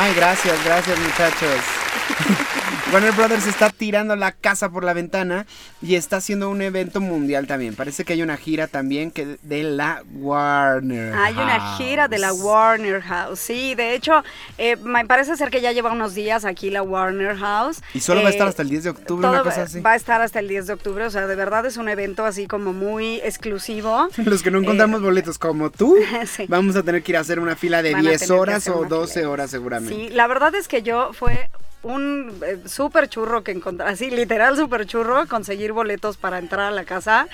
[0.00, 1.77] Ay, gracias, gracias, muchachos.
[2.90, 5.44] Warner Brothers está tirando la casa por la ventana
[5.82, 7.74] y está haciendo un evento mundial también.
[7.74, 11.12] Parece que hay una gira también que de la Warner.
[11.14, 13.40] Hay una gira de la Warner House.
[13.40, 14.24] Sí, de hecho,
[14.56, 17.82] eh, me parece ser que ya lleva unos días aquí la Warner House.
[17.92, 19.80] Y solo va a estar eh, hasta el 10 de octubre, una cosa así.
[19.80, 22.24] Va a estar hasta el 10 de octubre, o sea, de verdad es un evento
[22.24, 24.08] así como muy exclusivo.
[24.16, 25.94] Los que no encontramos eh, boletos como tú,
[26.48, 29.50] vamos a tener que ir a hacer una fila de 10 horas o 12 horas
[29.50, 29.94] seguramente.
[29.94, 31.50] Sí, la verdad es que yo fue
[31.82, 36.70] un eh, súper churro que encontrar, así literal súper churro, conseguir boletos para entrar a
[36.70, 37.28] la casa.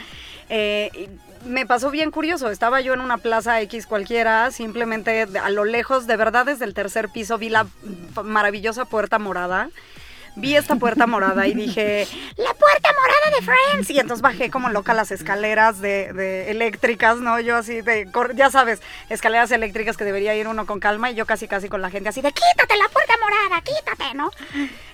[0.49, 1.09] Eh,
[1.47, 2.51] me pasó bien curioso.
[2.51, 6.75] Estaba yo en una plaza X cualquiera, simplemente a lo lejos, de verdad desde el
[6.75, 7.67] tercer piso, vi la
[8.23, 9.71] maravillosa puerta morada
[10.37, 13.91] vi esta puerta morada y dije, la puerta morada de Friends.
[13.91, 17.41] Y entonces bajé como loca las escaleras de, eléctricas, ¿no?
[17.41, 21.27] Yo así de, ya sabes, escaleras eléctricas que debería ir uno con calma y yo
[21.27, 24.31] casi casi con la gente así de, quítate la puerta morada, quítate, ¿no?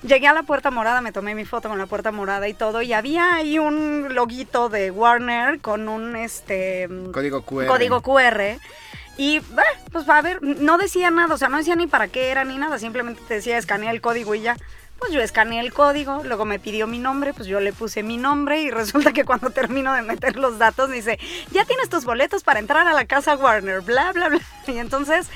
[0.02, 2.82] Llegué a la puerta morada, me tomé mi foto con la puerta morada y todo
[2.82, 6.88] y había ahí un loguito de Warner con un, este...
[7.12, 7.66] Código QR.
[7.66, 8.58] Código QR.
[9.16, 9.40] Y
[9.92, 12.56] pues a ver, no decía nada, o sea, no decía ni para qué era ni
[12.56, 14.56] nada, simplemente te decía escanea el código y ya.
[15.00, 18.18] Pues yo escaneé el código, luego me pidió mi nombre, pues yo le puse mi
[18.18, 21.18] nombre y resulta que cuando termino de meter los datos dice,
[21.50, 24.40] ya tienes tus boletos para entrar a la casa Warner, bla, bla, bla.
[24.66, 25.28] Y entonces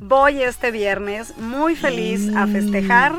[0.00, 3.14] voy este viernes muy feliz a festejar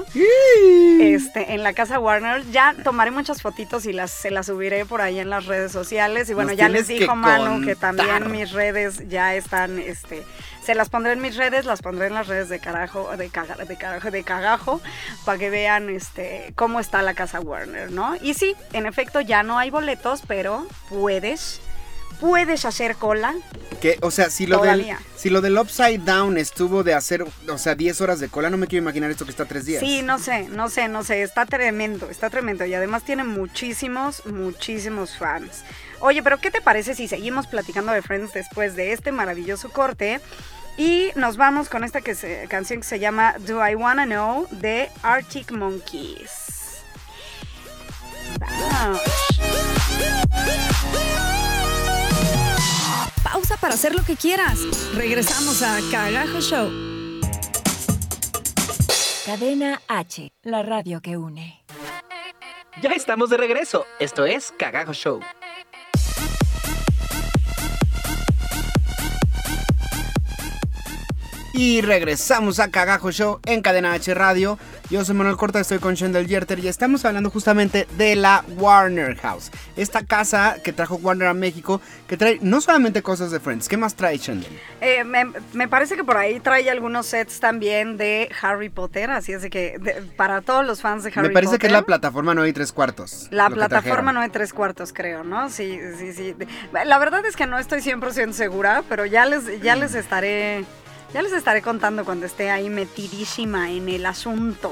[0.99, 2.49] este, en la casa Warner.
[2.51, 6.29] Ya tomaré muchas fotitos y las, se las subiré por ahí en las redes sociales.
[6.29, 10.23] Y bueno, ya les dijo Manu que también mis redes ya están este,
[10.63, 13.29] se las pondré en mis redes, las pondré en las redes de carajo, de,
[13.67, 14.81] de carajo, de cagajo,
[15.25, 18.15] para que vean este cómo está la casa Warner, ¿no?
[18.21, 21.61] Y sí, en efecto ya no hay boletos, pero puedes
[22.19, 23.35] puedes hacer cola.
[23.81, 27.57] Que, o sea, si lo, del, si lo del Upside Down estuvo de hacer, o
[27.57, 29.79] sea, 10 horas de cola, no me quiero imaginar esto que está 3 días.
[29.79, 34.25] Sí, no sé, no sé, no sé, está tremendo, está tremendo y además tiene muchísimos,
[34.25, 35.63] muchísimos fans.
[36.01, 40.19] Oye, pero ¿qué te parece si seguimos platicando de Friends después de este maravilloso corte?
[40.77, 44.89] Y nos vamos con esta que canción que se llama Do I Wanna Know de
[45.03, 46.59] Arctic Monkeys.
[53.23, 54.59] Pausa para hacer lo que quieras.
[54.95, 56.69] Regresamos a Cagajo Show.
[59.25, 61.63] Cadena H, la radio que une.
[62.81, 63.85] Ya estamos de regreso.
[63.99, 65.19] Esto es Cagajo Show.
[71.53, 74.59] Y regresamos a Cagajo Show en Cadena H Radio.
[74.89, 79.15] Yo soy Manuel Corta, estoy con Shendel Yerter y estamos hablando justamente de la Warner
[79.17, 79.51] House.
[79.75, 83.77] Esta casa que trajo Warner a México, que trae no solamente cosas de Friends, ¿qué
[83.77, 84.51] más trae Shendel?
[84.81, 89.41] Eh, me, parece que por ahí trae algunos sets también de Harry Potter, así es
[89.41, 89.79] de que
[90.15, 91.29] para todos los fans de Harry Potter.
[91.29, 93.27] Me parece que es la plataforma 9 y 3 cuartos.
[93.31, 95.49] La plataforma 9 y 3 cuartos, creo, ¿no?
[95.49, 96.35] Sí, sí, sí.
[96.85, 100.65] La verdad es que no estoy 100% segura, pero ya les, ya les estaré
[101.13, 104.71] ya les estaré contando cuando esté ahí metidísima en el asunto.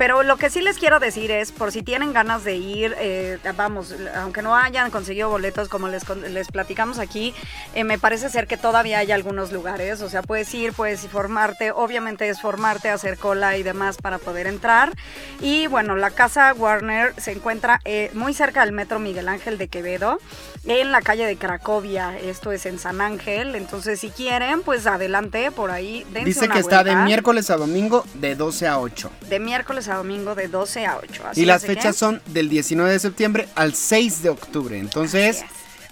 [0.00, 3.36] Pero lo que sí les quiero decir es, por si tienen ganas de ir, eh,
[3.54, 7.34] vamos, aunque no hayan conseguido boletos como les, les platicamos aquí,
[7.74, 10.00] eh, me parece ser que todavía hay algunos lugares.
[10.00, 14.46] O sea, puedes ir, puedes formarte, obviamente es formarte, hacer cola y demás para poder
[14.46, 14.96] entrar.
[15.42, 19.68] Y bueno, la casa Warner se encuentra eh, muy cerca del metro Miguel Ángel de
[19.68, 20.18] Quevedo,
[20.64, 22.18] en la calle de Cracovia.
[22.18, 23.54] Esto es en San Ángel.
[23.54, 26.06] Entonces, si quieren, pues adelante por ahí.
[26.24, 29.10] Dice que está de miércoles a domingo de 12 a 8.
[29.28, 31.22] De miércoles a domingo de 12 a 8.
[31.36, 34.78] y las fechas son del 19 de septiembre al 6 de octubre.
[34.78, 35.44] Entonces,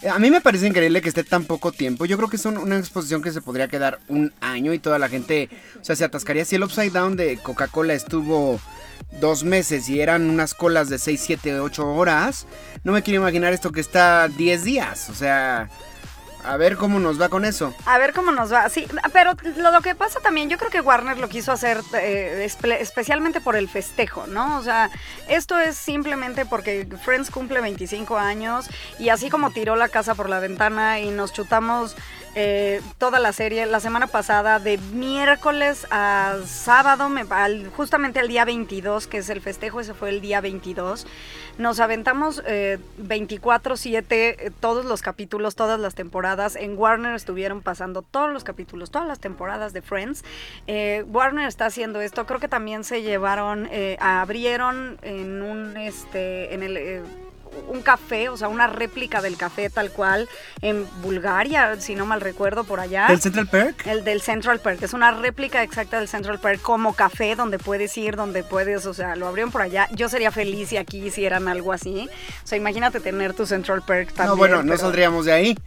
[0.09, 2.05] a mí me parece increíble que esté tan poco tiempo.
[2.05, 5.09] Yo creo que es una exposición que se podría quedar un año y toda la
[5.09, 5.49] gente,
[5.81, 6.45] o sea, se atascaría.
[6.45, 8.61] Si el Upside Down de Coca-Cola estuvo
[9.21, 12.47] dos meses y eran unas colas de 6, 7, 8 horas,
[12.85, 15.11] no me quiero imaginar esto que está 10 días.
[15.11, 15.69] O sea,
[16.45, 17.75] a ver cómo nos va con eso.
[17.85, 18.69] A ver cómo nos va.
[18.69, 22.49] Sí, pero lo, que pasa también, yo creo que Warner lo quiso hacer eh,
[22.81, 24.59] especialmente por el festejo, ¿no?
[24.59, 24.91] O sea,
[25.29, 30.29] esto es simplemente porque Friends cumple 25 años y así como tiró la casa por
[30.29, 31.97] la ventana y nos chutamos
[32.41, 37.11] eh, toda la serie la semana pasada de miércoles a sábado,
[37.77, 41.05] justamente el día 22, que es el festejo, ese fue el día 22.
[41.59, 46.55] Nos aventamos 24/7 eh, eh, todos los capítulos, todas las temporadas.
[46.55, 50.25] En Warner estuvieron pasando todos los capítulos, todas las temporadas de Friends.
[51.09, 52.25] Warner está haciendo esto.
[52.25, 57.03] Creo que también se llevaron, abrieron en un, este, en el
[57.69, 60.29] un café, o sea, una réplica del café tal cual
[60.63, 63.07] en Bulgaria, si no mal recuerdo, por allá.
[63.09, 63.87] ¿El Central Park?
[63.87, 67.97] El del Central Park, es una réplica exacta del Central Park como café donde puedes
[67.97, 69.89] ir, donde puedes, o sea, lo abrieron por allá.
[69.93, 72.09] Yo sería feliz si aquí hicieran algo así.
[72.45, 74.29] O sea, imagínate tener tu Central Park también.
[74.29, 75.59] No, bueno, no saldríamos de ahí.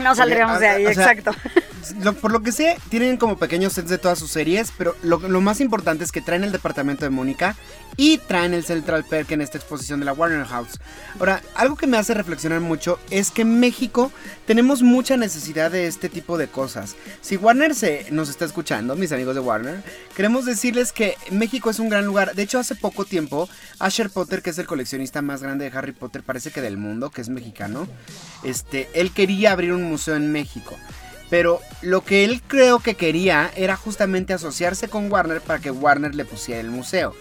[0.04, 1.32] No saldríamos de ahí, exacto.
[2.02, 5.18] Lo- por lo que sé, tienen como pequeños sets de todas sus series, pero lo,
[5.18, 7.56] lo más importante es que traen el departamento de Mónica
[7.96, 10.78] y traen el Central Perk en esta exposición de la Warner House.
[11.18, 14.12] Ahora, algo que me hace reflexionar mucho es que en México
[14.46, 16.96] tenemos mucha necesidad de este tipo de cosas.
[17.22, 19.82] Si Warner se nos está escuchando, mis amigos de Warner,
[20.14, 22.34] queremos decirles que México es un gran lugar.
[22.34, 25.92] De hecho, hace poco tiempo, Asher Potter, que es el coleccionista más grande de Harry
[25.92, 27.88] Potter, parece que del mundo, que es mexicano,
[28.44, 30.76] este, él quería abrir un museo en México.
[31.28, 36.14] Pero lo que él creo que quería era justamente asociarse con Warner para que Warner
[36.14, 37.14] le pusiera el museo.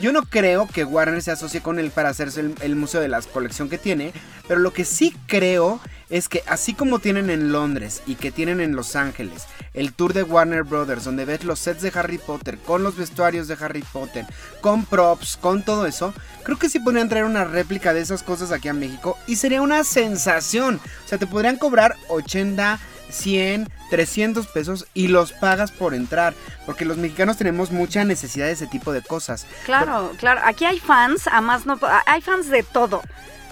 [0.00, 3.20] Yo no creo que Warner se asocie con él para hacerse el, museo de la
[3.20, 4.12] colección que tiene,
[4.48, 8.60] pero lo que sí creo es que así como tienen en Londres y que tienen
[8.60, 12.56] en Los Ángeles el tour de Warner Brothers, donde ves los sets de Harry Potter,
[12.58, 14.24] con los vestuarios de Harry Potter,
[14.62, 18.52] con props, con todo eso, creo que sí podrían traer una réplica de esas cosas
[18.52, 20.80] aquí a México y sería una sensación.
[21.04, 26.34] O sea, te podrían cobrar 80, 100, 300 pesos y los pagas por entrar.
[26.66, 29.46] Porque los mexicanos tenemos mucha necesidad de ese tipo de cosas.
[29.64, 30.40] Claro, claro.
[30.44, 31.78] Aquí hay fans, a más no.
[32.06, 33.02] Hay fans de todo.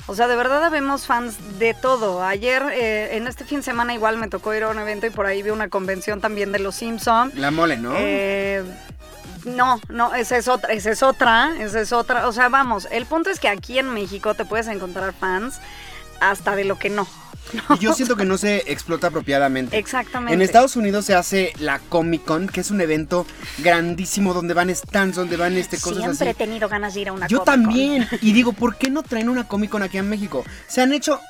[0.06, 2.24] O sea, de verdad vemos fans de todo.
[2.24, 5.10] Ayer, eh, en este fin de semana, igual me tocó ir a un evento y
[5.10, 7.30] por ahí vi una convención también de los Simpson.
[7.34, 7.92] La mole, ¿no?
[7.94, 8.64] Eh,
[9.44, 12.26] no, no, esa es otra, esa es otra, esa es otra.
[12.26, 15.60] O sea, vamos, el punto es que aquí en México te puedes encontrar fans
[16.20, 17.06] hasta de lo que no.
[17.76, 19.76] Y yo siento que no se explota apropiadamente.
[19.78, 20.34] Exactamente.
[20.34, 23.26] En Estados Unidos se hace la Comic Con, que es un evento
[23.58, 26.38] grandísimo donde van stands, donde van este cosas Siempre he así.
[26.38, 27.64] tenido ganas de ir a una Yo Comic-Con.
[27.64, 28.08] también.
[28.20, 30.44] Y digo, ¿por qué no traen una Comic Con aquí en México?
[30.66, 31.20] Se han hecho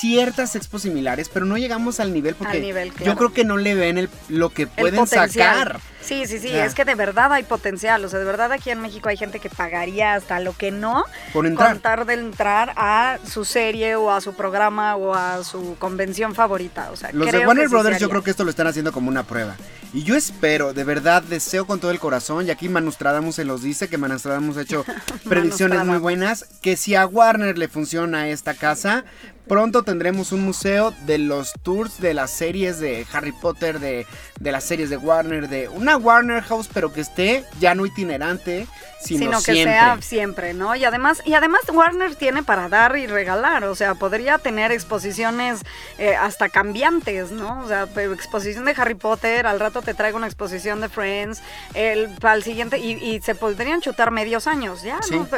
[0.00, 3.56] ciertas expos similares, pero no llegamos al nivel porque Al nivel, yo creo que no
[3.56, 5.80] le ven el, lo que pueden sacar.
[6.06, 8.80] Sí, sí, sí, es que de verdad hay potencial, o sea, de verdad aquí en
[8.80, 11.72] México hay gente que pagaría hasta lo que no Por entrar.
[11.72, 16.92] contar de entrar a su serie o a su programa o a su convención favorita,
[16.92, 18.92] o sea, Los creo de Warner que Brothers yo creo que esto lo están haciendo
[18.92, 19.56] como una prueba.
[19.92, 23.62] Y yo espero, de verdad, deseo con todo el corazón, y aquí Manustradamus se los
[23.62, 24.84] dice, que Manustradamus ha hecho
[25.28, 29.04] predicciones muy buenas, que si a Warner le funciona esta casa,
[29.46, 34.06] pronto tendremos un museo de los tours de las series de Harry Potter, de,
[34.40, 38.66] de las series de Warner, de una Warner House, pero que esté ya no itinerante,
[39.00, 39.72] sino, sino que siempre.
[39.72, 40.74] sea siempre, ¿no?
[40.74, 45.60] Y además, y además Warner tiene para dar y regalar, o sea, podría tener exposiciones
[45.98, 47.62] eh, hasta cambiantes, ¿no?
[47.62, 51.42] O sea, exposición de Harry Potter, al rato te traigo una exposición de Friends,
[51.74, 55.16] el para el siguiente y, y se podrían chutar medios años, ya, Sí.
[55.16, 55.28] ¿no?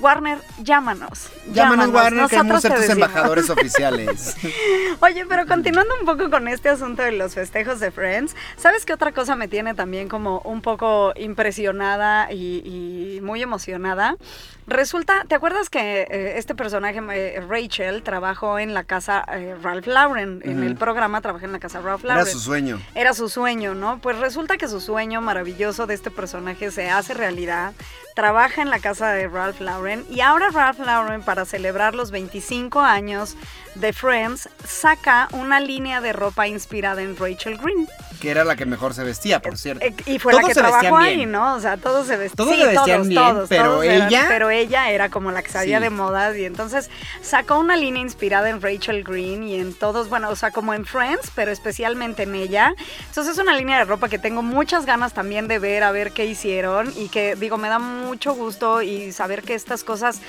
[0.00, 1.28] Warner, llámanos.
[1.52, 4.36] Llámanos, Warner, queremos nosotros ser te tus embajadores oficiales.
[5.00, 8.92] Oye, pero continuando un poco con este asunto de los festejos de Friends, ¿sabes qué
[8.92, 14.16] otra cosa me tiene también como un poco impresionada y, y muy emocionada?
[14.66, 19.86] Resulta, ¿te acuerdas que eh, este personaje, eh, Rachel, trabajó en la casa eh, Ralph
[19.86, 20.40] Lauren?
[20.44, 22.26] En el programa trabajé en la casa Ralph Lauren.
[22.26, 22.80] Era su sueño.
[22.94, 23.98] Era su sueño, ¿no?
[24.00, 27.72] Pues resulta que su sueño maravilloso de este personaje se hace realidad.
[28.22, 32.80] Trabaja en la casa de Ralph Lauren y ahora Ralph Lauren para celebrar los 25
[32.80, 33.36] años
[33.76, 37.86] de Friends saca una línea de ropa inspirada en Rachel Green.
[38.20, 39.86] Que era la que mejor se vestía, por cierto.
[39.86, 41.30] Eh, Y fue Todos la que trabajó ahí, bien.
[41.30, 41.54] ¿no?
[41.54, 42.48] O sea, todos se vestían.
[42.48, 45.84] Todos se vestían bien, pero eran- ella- pero ella era como la que sabía Sí.
[45.84, 46.90] de modas y entonces
[47.22, 50.84] sacó una línea inspirada en Rachel Green y en todos, bueno, o sea, como en
[50.84, 52.74] Friends, pero especialmente en ella.
[53.06, 56.10] Entonces es una línea de ropa que tengo muchas ganas también de ver, a ver
[56.10, 57.78] qué hicieron y que digo, me da
[58.08, 60.20] mucho gusto y saber que estas cosas,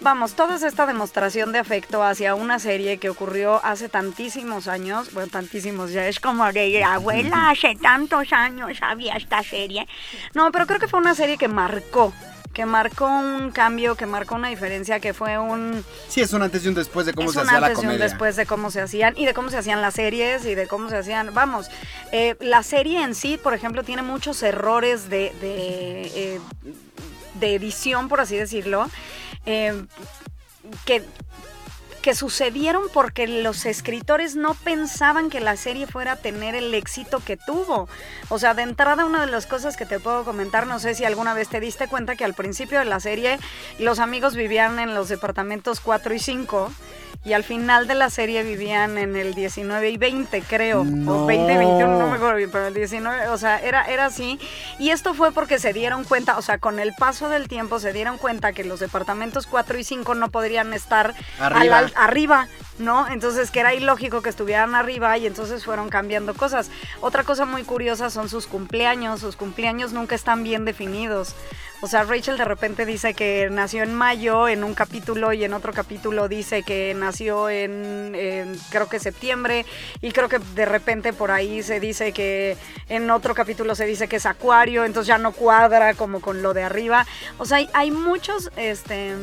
[0.00, 5.28] vamos, toda esta demostración de afecto hacia una serie que ocurrió hace tantísimos años, bueno,
[5.30, 9.86] tantísimos ya es como de abuela, hace tantos años había esta serie.
[10.34, 12.12] No, pero creo que fue una serie que marcó,
[12.54, 16.64] que marcó un cambio, que marcó una diferencia, que fue un Sí, es un antes
[16.64, 18.04] y un después de cómo es se hacía la antes y un comedia.
[18.04, 20.88] después de cómo se hacían y de cómo se hacían las series y de cómo
[20.88, 21.34] se hacían.
[21.34, 21.68] Vamos,
[22.12, 26.40] eh, la serie en sí, por ejemplo, tiene muchos errores de, de, eh,
[27.38, 28.88] de edición, por así decirlo,
[29.44, 29.84] eh,
[30.84, 31.02] que
[32.06, 37.18] que sucedieron porque los escritores no pensaban que la serie fuera a tener el éxito
[37.18, 37.88] que tuvo.
[38.28, 41.04] O sea, de entrada una de las cosas que te puedo comentar, no sé si
[41.04, 43.40] alguna vez te diste cuenta que al principio de la serie
[43.80, 46.70] los amigos vivían en los departamentos 4 y 5
[47.24, 51.24] y al final de la serie vivían en el 19 y 20, creo, No.
[51.24, 54.06] o 20 y 21, no me acuerdo bien, pero el 19, o sea, era, era
[54.06, 54.38] así.
[54.78, 57.92] Y esto fue porque se dieron cuenta, o sea, con el paso del tiempo se
[57.92, 61.78] dieron cuenta que los departamentos 4 y 5 no podrían estar al Arriba.
[61.78, 62.48] al- arriba,
[62.78, 63.08] ¿no?
[63.08, 66.70] Entonces que era ilógico que estuvieran arriba y entonces fueron cambiando cosas.
[67.00, 71.34] Otra cosa muy curiosa son sus cumpleaños, sus cumpleaños nunca están bien definidos.
[71.82, 75.52] O sea, Rachel de repente dice que nació en mayo en un capítulo y en
[75.52, 79.66] otro capítulo dice que nació en, creo que septiembre
[80.00, 82.56] y creo que de repente por ahí se dice que
[82.88, 86.54] en otro capítulo se dice que es acuario, entonces ya no cuadra como con lo
[86.54, 87.06] de arriba.
[87.36, 89.14] O sea, hay, hay muchos, este,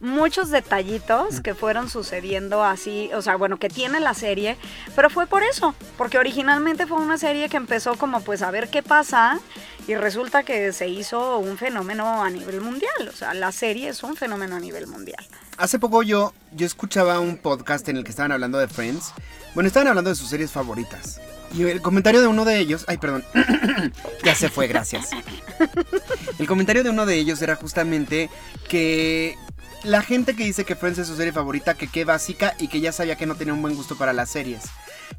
[0.00, 4.56] muchos detallitos que fueron sucediendo así, o sea, bueno, que tiene la serie,
[4.96, 8.70] pero fue por eso, porque originalmente fue una serie que empezó como pues a ver
[8.70, 9.38] qué pasa
[9.86, 14.02] y resulta que se hizo un fenómeno a nivel mundial, o sea, la serie es
[14.02, 15.24] un fenómeno a nivel mundial.
[15.56, 19.12] Hace poco yo, yo escuchaba un podcast en el que estaban hablando de Friends.
[19.54, 21.20] Bueno, estaban hablando de sus series favoritas.
[21.54, 23.24] Y el comentario de uno de ellos, ay, perdón,
[24.24, 25.10] ya se fue, gracias.
[26.38, 28.30] El comentario de uno de ellos era justamente
[28.68, 29.36] que
[29.84, 32.80] la gente que dice que Friends es su serie favorita, que qué básica y que
[32.80, 34.64] ya sabía que no tenía un buen gusto para las series.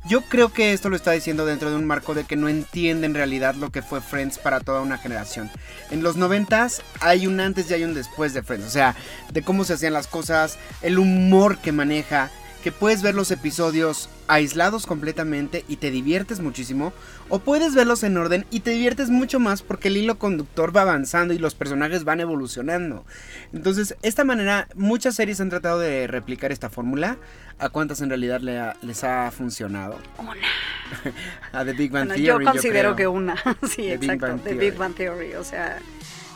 [0.06, 3.06] Yo creo que esto lo está diciendo dentro de un marco de que no entiende
[3.06, 5.50] en realidad lo que fue Friends para toda una generación.
[5.92, 8.96] En los noventas hay un antes y hay un después de Friends, o sea,
[9.32, 12.32] de cómo se hacían las cosas, el humor que maneja,
[12.64, 16.94] que puedes ver los episodios aislados completamente y te diviertes muchísimo,
[17.30, 20.82] o puedes verlos en orden y te diviertes mucho más porque el hilo conductor va
[20.84, 23.06] avanzando y los personajes van evolucionando.
[23.52, 27.18] Entonces, esta manera, muchas series han tratado de replicar esta fórmula.
[27.60, 30.00] ¿A cuántas en realidad le ha- les ha funcionado?
[30.18, 30.32] Una.
[31.52, 32.46] A The Big Bang Bueno, Theory.
[32.46, 33.36] yo considero que una,
[33.70, 34.54] sí, The exacto, The.
[34.56, 35.80] Big Bang Theory, o sea,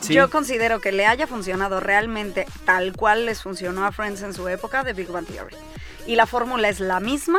[0.00, 0.14] Sí.
[0.14, 4.46] yo considero que le haya funcionado realmente tal cual les funcionó a Friends en su
[4.46, 5.56] época de Big Bang Theory.
[6.08, 7.38] Y la fórmula es la misma,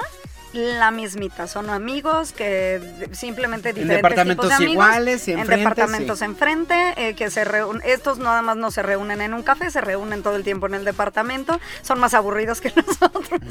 [0.53, 2.79] la mismita, son amigos que
[3.13, 6.25] simplemente En diferentes departamentos tipos de amigos, iguales y en enfrente, departamentos sí.
[6.25, 9.81] enfrente, eh, que se reúnen, estos nada más no se reúnen en un café, se
[9.81, 13.41] reúnen todo el tiempo en el departamento, son más aburridos que nosotros.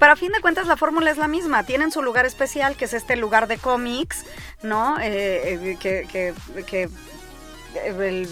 [0.00, 2.86] Pero a fin de cuentas la fórmula es la misma, tienen su lugar especial, que
[2.86, 4.24] es este lugar de cómics,
[4.64, 4.98] ¿no?
[4.98, 6.88] Eh, eh, que, que, que
[7.94, 8.28] el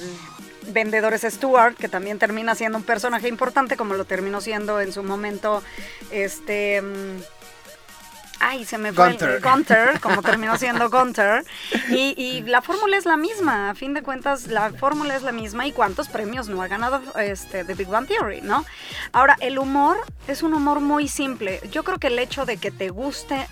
[0.73, 4.93] vendedor es Stuart, que también termina siendo un personaje importante, como lo terminó siendo en
[4.93, 5.63] su momento
[6.11, 6.83] este...
[8.41, 9.41] Ay, se me fue el- Gunther.
[9.41, 11.45] Gunther, como terminó siendo Gunter.
[11.91, 15.33] Y, y la fórmula es la misma, a fin de cuentas, la fórmula es la
[15.33, 15.67] misma.
[15.67, 18.65] ¿Y cuántos premios no ha ganado este, The Big Bang Theory, no?
[19.13, 21.61] Ahora, el humor es un humor muy simple.
[21.71, 23.47] Yo creo que el hecho de que te guste,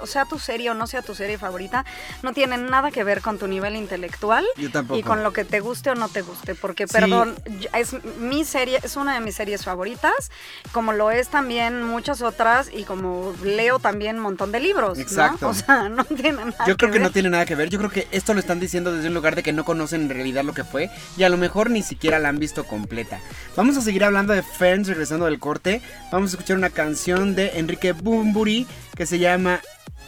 [0.00, 1.84] o sea tu serie o no sea tu serie favorita,
[2.22, 4.98] no tiene nada que ver con tu nivel intelectual Yo tampoco.
[4.98, 6.54] y con lo que te guste o no te guste.
[6.54, 6.92] Porque, Sí.
[6.94, 7.34] perdón,
[7.74, 10.30] es mi serie, es una de mis series favoritas,
[10.72, 14.96] como lo es también muchas otras y como leo también montón de libros.
[14.96, 15.02] ¿no?
[15.02, 15.48] Exacto.
[15.48, 17.68] O sea, no tiene nada Yo creo que no tiene nada que ver.
[17.68, 20.10] Yo creo que esto lo están diciendo desde un lugar de que no conocen en
[20.10, 23.20] realidad lo que fue y a lo mejor ni siquiera la han visto completa.
[23.56, 25.82] Vamos a seguir hablando de Friends regresando del corte.
[26.12, 28.66] Vamos a escuchar una canción de Enrique Bumburi
[28.96, 29.60] que se llama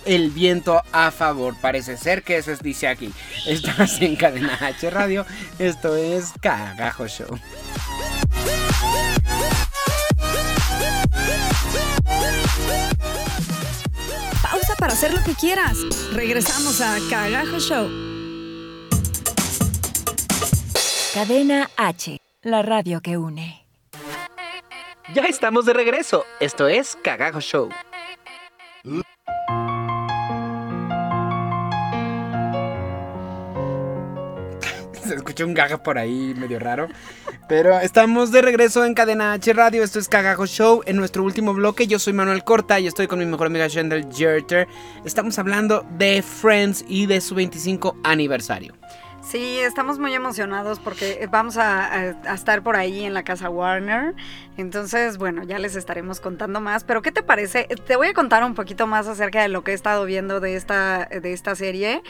[0.05, 1.55] El viento a favor.
[1.61, 3.13] Parece ser que eso es dice aquí.
[3.47, 5.27] Estás en Cadena H Radio.
[5.59, 7.39] Esto es Cagajo Show.
[14.81, 15.77] Para hacer lo que quieras.
[16.15, 17.87] Regresamos a Cagajo Show.
[21.13, 23.67] Cadena H, la radio que une.
[25.13, 26.25] Ya estamos de regreso.
[26.41, 27.69] Esto es Cagajo Show.
[35.11, 36.87] Se escucha un gaga por ahí medio raro.
[37.49, 39.83] Pero estamos de regreso en Cadena H Radio.
[39.83, 40.83] Esto es Cagajo Show.
[40.87, 44.07] En nuestro último bloque, yo soy Manuel Corta y estoy con mi mejor amiga Shendel
[44.13, 44.69] Jerter.
[45.05, 48.77] Estamos hablando de Friends y de su 25 aniversario.
[49.21, 54.15] Sí, estamos muy emocionados porque vamos a estar por ahí en la casa Warner.
[54.61, 56.85] Entonces, bueno, ya les estaremos contando más.
[56.85, 57.65] Pero, ¿qué te parece?
[57.87, 60.57] Te voy a contar un poquito más acerca de lo que he estado viendo de
[60.57, 62.03] esta, de esta serie.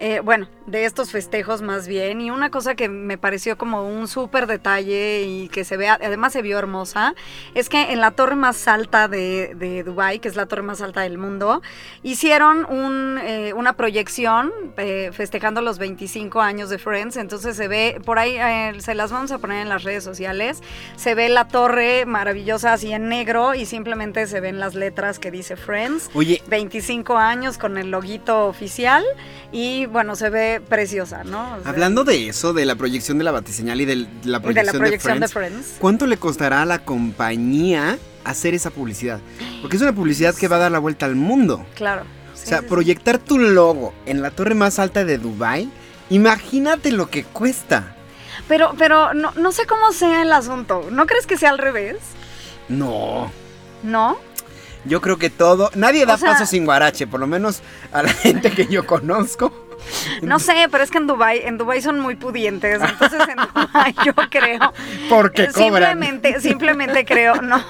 [0.00, 2.20] Eh, bueno, de estos festejos más bien.
[2.20, 6.32] Y una cosa que me pareció como un súper detalle y que se vea, además
[6.32, 7.14] se vio hermosa,
[7.54, 10.80] es que en la torre más alta de, de Dubai, que es la torre más
[10.80, 11.62] alta del mundo,
[12.02, 17.16] hicieron un, eh, una proyección eh, festejando los 25 años de Friends.
[17.16, 20.62] Entonces se ve, por ahí eh, se las vamos a poner en las redes sociales,
[20.96, 25.30] se ve la torre maravillosa así en negro y simplemente se ven las letras que
[25.30, 26.10] dice Friends.
[26.14, 29.04] Oye, 25 años con el loguito oficial
[29.52, 31.56] y bueno, se ve preciosa, ¿no?
[31.56, 34.54] O sea, hablando de eso, de la proyección de la batiseñal y de la y
[34.54, 35.76] de la proyección, de, de Friends.
[35.78, 39.20] ¿cuánto le costará a la compañía hacer esa publicidad?
[39.60, 41.64] Porque es una publicidad que va a dar la vuelta al mundo.
[41.74, 42.02] Claro.
[42.32, 42.68] O sea, sí, sí.
[42.68, 45.70] proyectar tu logo en la torre más alta de Dubai,
[46.10, 47.96] imagínate lo que cuesta.
[48.48, 50.86] Pero, pero no, no sé cómo sea el asunto.
[50.90, 51.96] ¿No crees que sea al revés?
[52.68, 53.30] No,
[53.82, 54.18] ¿No?
[54.86, 57.60] yo creo que todo, nadie da O sea- paso sin guarache, por lo menos
[57.92, 59.63] a la gente que yo conozco.
[60.22, 63.94] No sé, pero es que en Dubai, en Dubai son muy pudientes, entonces en Dubai
[64.04, 64.72] yo creo.
[65.08, 65.54] Porque cobran.
[65.98, 67.62] Simplemente, simplemente creo, no,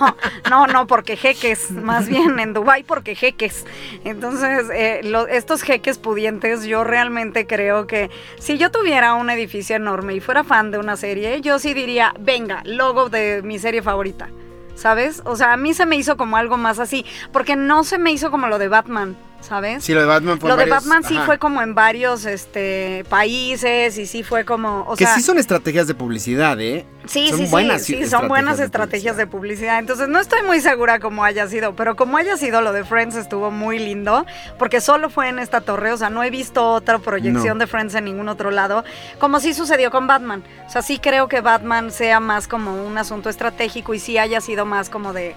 [0.51, 3.65] no, no, porque jeques, más bien en Dubai porque jeques.
[4.05, 9.77] Entonces, eh, lo- estos jeques pudientes, yo realmente creo que si yo tuviera un edificio
[9.77, 13.83] enorme y fuera fan de una serie, yo sí diría, venga, logo de mi serie
[13.83, 14.29] favorita.
[14.77, 15.23] ¿Sabes?
[15.25, 18.11] O sea, a mí se me hizo como algo más así, porque no se me
[18.11, 19.85] hizo como lo de Batman, ¿sabes?
[19.85, 21.27] Sí, lo de Batman fue Lo de Batman sí ajá.
[21.27, 25.39] fue como en varios este, países y sí fue como, o que sea, sí son
[25.39, 26.87] estrategias de publicidad, ¿eh?
[27.07, 29.79] Sí, son sí, buenas sí, sí, son buenas estrategias de publicidad.
[29.79, 33.17] Entonces no estoy muy segura cómo haya sido, pero como haya sido lo de Friends
[33.17, 34.27] estuvo muy lindo,
[34.59, 37.65] porque solo fue en esta torre, o sea, no he visto otra proyección No.
[37.65, 38.85] de Friends en ningún otro lado,
[39.19, 40.43] como sí sucedió con Batman.
[40.67, 44.41] O sea, sí creo que Batman sea más como un asunto estratégico y sí haya
[44.41, 45.35] sido más como de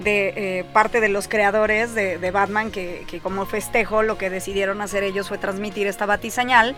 [0.00, 4.30] de eh, parte de los creadores de, de Batman que, que como festejo lo que
[4.30, 6.74] decidieron hacer ellos fue transmitir esta batiseñal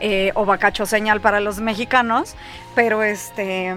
[0.00, 2.34] eh, o bacacho señal para los mexicanos
[2.74, 3.72] pero este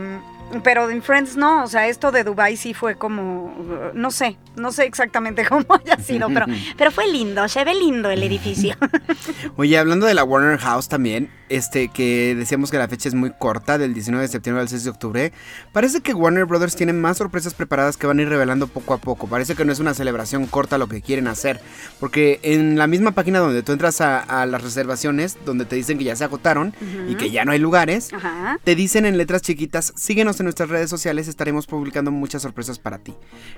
[0.63, 4.71] pero en Friends no, o sea, esto de Dubai sí fue como, no sé, no
[4.71, 6.45] sé exactamente cómo haya sido, pero,
[6.77, 8.75] pero fue lindo, se ve lindo el edificio.
[9.57, 13.31] Oye, hablando de la Warner House también, este que decíamos que la fecha es muy
[13.31, 15.33] corta, del 19 de septiembre al 6 de octubre,
[15.71, 18.97] parece que Warner Brothers tiene más sorpresas preparadas que van a ir revelando poco a
[18.97, 19.27] poco.
[19.27, 21.59] Parece que no es una celebración corta lo que quieren hacer,
[21.99, 25.97] porque en la misma página donde tú entras a, a las reservaciones, donde te dicen
[25.97, 26.73] que ya se agotaron
[27.07, 28.59] y que ya no hay lugares, Ajá.
[28.63, 32.99] te dicen en letras chiquitas, síguenos en nuestras redes sociales, estaremos publicando muchas sorpresas para
[32.99, 33.13] ti.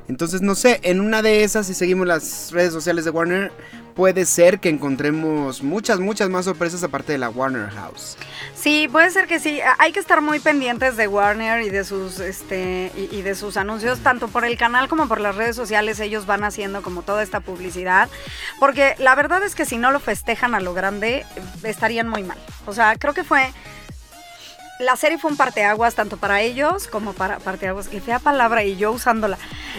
[0.08, 3.52] Entonces, no sé, en una de esas, si seguimos las redes sociales de Warner,
[3.96, 7.70] puede ser que encontremos muchas, muchas más sorpresas aparte de la Warner
[8.56, 9.60] Sí, puede ser que sí.
[9.78, 14.00] Hay que estar muy pendientes de Warner y de sus este y, de sus anuncios,
[14.00, 16.00] tanto por el canal como por las redes sociales.
[16.00, 18.10] Ellos van haciendo como toda esta publicidad,
[18.60, 21.26] porque la verdad es que si no lo festejan a lo grande,
[21.64, 22.38] estarían muy mal.
[22.66, 23.52] O sea, creo que fue
[24.80, 27.90] la serie fue un parteaguas tanto para ellos como para parteaguas.
[27.90, 29.38] Qué fea palabra y yo usándola.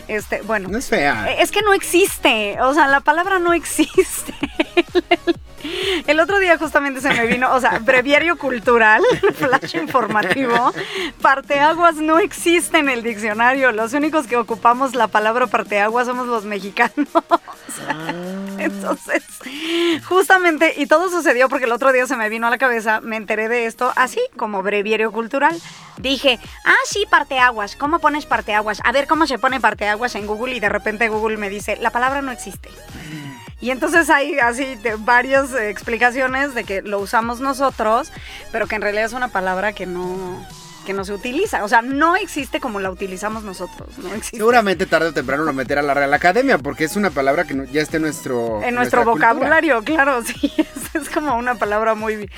[0.08, 0.68] Este, bueno.
[0.68, 1.32] No es fea.
[1.32, 4.34] Eh, Es que no existe, o sea, la palabra no existe.
[6.06, 9.02] El otro día justamente se me vino, o sea, breviario cultural,
[9.34, 10.72] flash informativo,
[11.20, 13.72] parteaguas no existe en el diccionario.
[13.72, 17.08] Los únicos que ocupamos la palabra parteaguas somos los mexicanos.
[18.70, 19.24] Entonces,
[20.08, 23.16] justamente, y todo sucedió porque el otro día se me vino a la cabeza, me
[23.16, 25.60] enteré de esto así como breviario cultural.
[25.98, 27.76] Dije, ah, sí, parteaguas.
[27.76, 28.80] ¿Cómo pones parteaguas?
[28.84, 31.90] A ver cómo se pone parteaguas en Google y de repente Google me dice, la
[31.90, 32.70] palabra no existe.
[33.60, 38.10] Y entonces hay así varias explicaciones de que lo usamos nosotros,
[38.52, 40.46] pero que en realidad es una palabra que no,
[40.90, 41.62] que no se utiliza.
[41.64, 43.96] O sea, no existe como la utilizamos nosotros.
[43.98, 44.38] No existe.
[44.38, 47.54] Seguramente tarde o temprano lo meter a la Real Academia, porque es una palabra que
[47.70, 49.28] ya está en nuestro En nuestro cultura.
[49.32, 52.28] vocabulario, claro, sí, es, es como una palabra muy,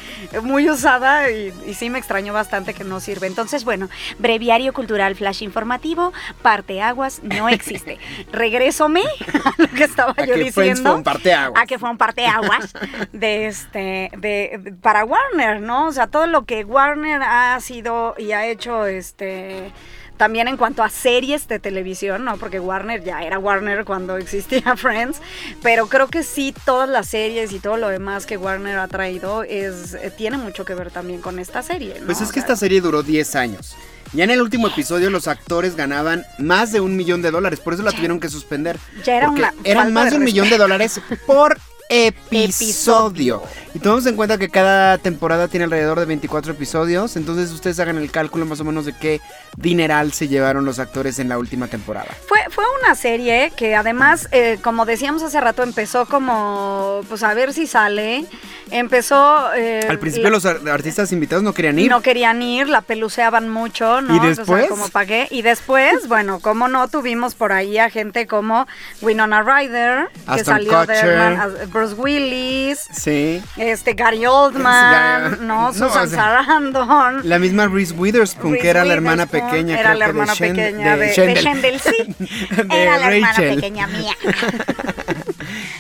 [0.43, 3.27] muy usada y, y sí me extrañó bastante que no sirve.
[3.27, 3.89] Entonces, bueno,
[4.19, 7.99] breviario cultural flash informativo, parteaguas no existe.
[8.33, 9.03] Regrésome
[9.45, 10.83] a lo que estaba A yo que diciendo.
[10.91, 11.63] fue un parteaguas.
[11.63, 12.73] A que fue un parteaguas
[13.13, 15.87] de este, de- para Warner, ¿no?
[15.87, 19.73] O sea, todo lo que Warner ha sido y ha hecho, este
[20.17, 22.37] también en cuanto a series de televisión, ¿no?
[22.37, 25.21] Porque Warner ya era Warner cuando existía Friends,
[25.63, 29.43] pero creo que sí todas las series y todo lo demás que Warner ha traído
[29.43, 32.07] es eh, tiene mucho que ver también con esta serie, ¿no?
[32.07, 33.75] Pues es que esta serie duró 10 años.
[34.13, 37.73] Ya en el último episodio los actores ganaban más de un millón de dólares, por
[37.73, 38.79] eso la tuvieron que suspender.
[39.05, 41.59] Ya era una eran más de de un millón de dólares por
[41.93, 43.43] episodio.
[43.75, 47.99] Y tomamos en cuenta que cada temporada tiene alrededor de 24 episodios, entonces ustedes hagan
[47.99, 49.21] el cálculo más o menos de qué
[49.57, 52.09] dineral se llevaron los actores en la última temporada.
[52.27, 57.35] Fue, fue una serie que además, eh, como decíamos hace rato, empezó como, pues a
[57.35, 58.25] ver si sale.
[58.73, 59.53] Empezó...
[59.55, 61.91] eh, Al principio la- los ar- artistas invitados no querían ir.
[61.91, 64.15] No querían ir, la peluceaban mucho, ¿no?
[64.15, 64.67] ¿Y O sea, después?
[64.69, 65.29] como pagué.
[65.31, 68.67] Y después, bueno, como no, tuvimos por ahí a gente como
[69.03, 71.05] Winona Ryder, que salió de Kutcher.
[71.19, 73.43] Herman- a- Bruce Willis, Sí.
[73.57, 75.67] este Gary Oldman, ¿no?
[75.69, 77.21] no, Susan o sea, Sarandon.
[77.29, 79.79] La misma Reese Witherspoon, Reese que era la hermana pequeña.
[79.79, 81.81] Era creo la que hermana pequeña de, de Shendel.
[81.81, 82.15] Sí.
[82.63, 84.17] De era la hermana pequeña mía.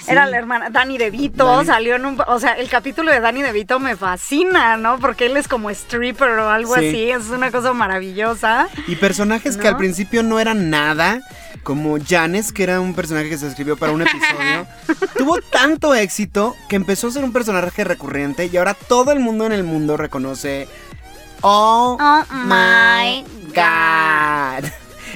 [0.07, 3.79] Era la hermana Danny DeVito, salió en un, o sea, el capítulo de Danny DeVito
[3.79, 4.99] me fascina, ¿no?
[4.99, 6.89] Porque él es como stripper o algo Sí.
[6.89, 8.69] así, es una cosa maravillosa.
[8.87, 11.21] Y personajes que al principio no eran nada,
[11.63, 14.67] como Janes, que era un personaje que se escribió para un episodio,
[15.17, 19.47] tuvo tanto éxito que empezó a ser un personaje recurrente y ahora todo el mundo
[19.47, 20.67] en el mundo reconoce.
[21.43, 23.25] Oh, Oh my
[23.55, 24.71] God.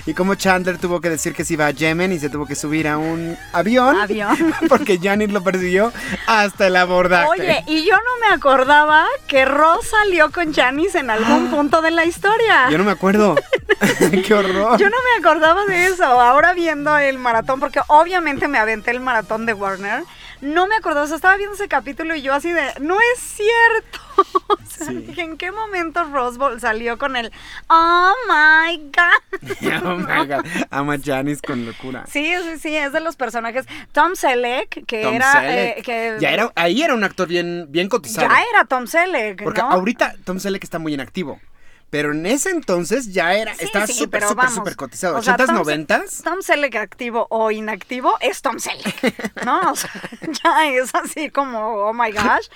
[0.07, 2.55] Y cómo Chandler tuvo que decir que se iba a Yemen y se tuvo que
[2.55, 3.99] subir a un avión.
[4.01, 4.55] Avión.
[4.69, 5.93] Porque Janet lo persiguió
[6.27, 7.29] hasta el abordaje.
[7.29, 11.91] Oye, y yo no me acordaba que Ross salió con Janice en algún punto de
[11.91, 12.71] la historia.
[12.71, 13.35] Yo no me acuerdo.
[14.27, 14.79] Qué horror.
[14.79, 16.05] Yo no me acordaba de eso.
[16.05, 20.05] Ahora viendo el maratón, porque obviamente me aventé el maratón de Warner.
[20.41, 23.21] No me acordaba, o sea, estaba viendo ese capítulo y yo así de, no es
[23.21, 24.01] cierto.
[24.49, 24.95] O sea, Sí.
[24.97, 27.33] dije, ¿en qué momento Roswell salió con el,
[27.69, 29.83] oh my God?
[29.85, 30.45] oh my god.
[30.71, 32.05] Amo a Janice con locura.
[32.07, 33.67] Sí, sí, sí, es de los personajes.
[33.93, 35.33] Tom Selleck, que Tom era...
[35.33, 35.79] Selleck.
[35.79, 38.29] eh, que ya era, ahí era un actor bien, bien cotizado.
[38.29, 39.71] Ya era Tom Selleck, Porque ¿no?
[39.73, 41.41] ahorita Tom Selleck está muy inactivo.
[41.89, 45.19] Pero en ese entonces ya era, Sí, estaba sí, súper, pero súper, súper cotizado.
[45.19, 46.23] o sea, ¿80s, Tom Se- 90s?
[46.25, 49.61] Tom Selleck activo o inactivo es Tom Selleck, ¿no?
[49.71, 49.91] O sea,
[50.45, 52.49] ya es así como, oh my gosh.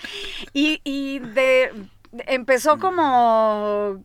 [0.52, 1.72] Y, y de,
[2.26, 4.02] empezó como...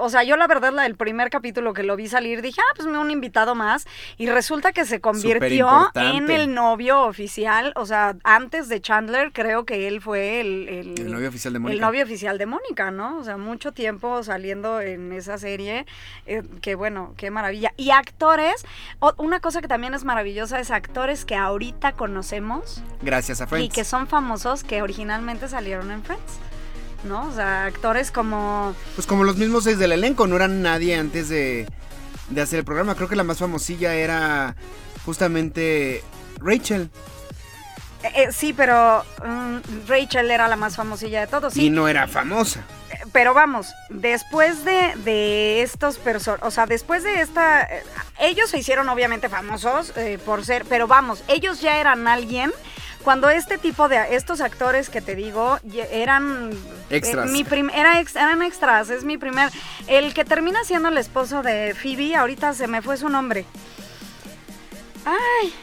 [0.00, 2.72] O sea, yo la verdad, la del primer capítulo que lo vi salir, dije, ah,
[2.76, 3.86] pues me un invitado más.
[4.16, 7.72] Y resulta que se convirtió en el novio oficial.
[7.76, 10.68] O sea, antes de Chandler, creo que él fue el...
[10.68, 11.86] El, El novio oficial de el Mónica.
[11.86, 13.18] novio oficial de Mónica, ¿no?
[13.18, 15.86] O sea, mucho tiempo saliendo en esa serie.
[16.26, 17.72] eh, que bueno, qué maravilla.
[17.76, 18.64] Y actores,
[19.18, 23.66] una cosa que también es maravillosa es actores que ahorita conocemos Gracias a Friends.
[23.66, 26.38] y que son famosos que originalmente salieron en Friends.
[27.04, 27.28] ¿No?
[27.28, 28.74] O sea, actores como.
[28.94, 31.66] Pues como los mismos seis del elenco, no eran nadie antes de,
[32.28, 32.94] de hacer el programa.
[32.94, 34.54] Creo que la más famosilla era
[35.04, 36.04] justamente
[36.40, 36.90] Rachel.
[38.02, 41.54] eh, eh, sí, pero mm, Rachel era la más famosilla de todos.
[41.54, 42.62] Sí, Y no era famosa.
[43.12, 47.82] pero vamos, después de, de estos personas, o sea, después de esta, eh,
[48.18, 52.52] ellos se hicieron obviamente famosos eh, por ser, pero vamos, ellos ya eran alguien.
[53.04, 55.58] Cuando este tipo de estos actores que te digo
[55.90, 56.50] eran
[56.90, 57.28] Extras.
[57.28, 59.50] eh, mi prim- era ex- eran extras, es mi primer
[59.86, 63.46] el que termina siendo el esposo de Phoebe, ahorita se me fue su nombre.
[65.04, 65.54] Ay.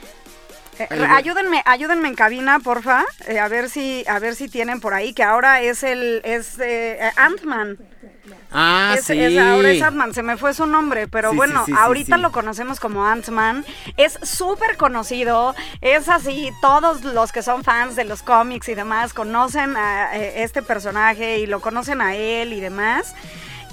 [0.79, 4.93] Eh, ayúdenme, ayúdenme en cabina, porfa, eh, a ver si a ver si tienen por
[4.93, 7.77] ahí que ahora es el es eh, Ant-Man.
[8.51, 9.21] Ah, Es- sí.
[9.21, 12.17] es- ahora es Ant-Man, se me fue su nombre, pero Sí, bueno, sí, sí, ahorita
[12.17, 13.65] lo conocemos como Ant-Man.
[13.97, 19.13] Es súper conocido, es así, todos los que son fans de los cómics y demás
[19.13, 23.15] conocen a este personaje y lo conocen a él y demás.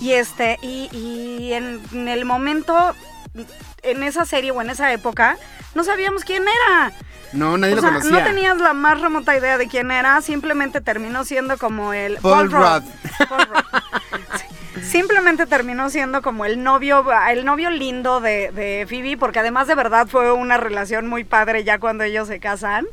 [0.00, 2.94] Y este, y, y en, en el momento,
[3.84, 5.36] en esa serie o en esa época,
[5.74, 6.92] no sabíamos quién era.
[7.32, 8.10] No, nadie O lo sea, conocía.
[8.12, 12.50] no tenías la más remota idea de quién era, simplemente terminó siendo como el Paul
[12.50, 12.82] Rudd.
[13.28, 13.64] Paul Rudd.
[14.38, 14.44] Sí.
[14.82, 19.74] Simplemente terminó siendo como el novio, el novio lindo de, de Phoebe, porque además de
[19.74, 22.86] verdad fue una relación muy padre ya cuando ellos se casan.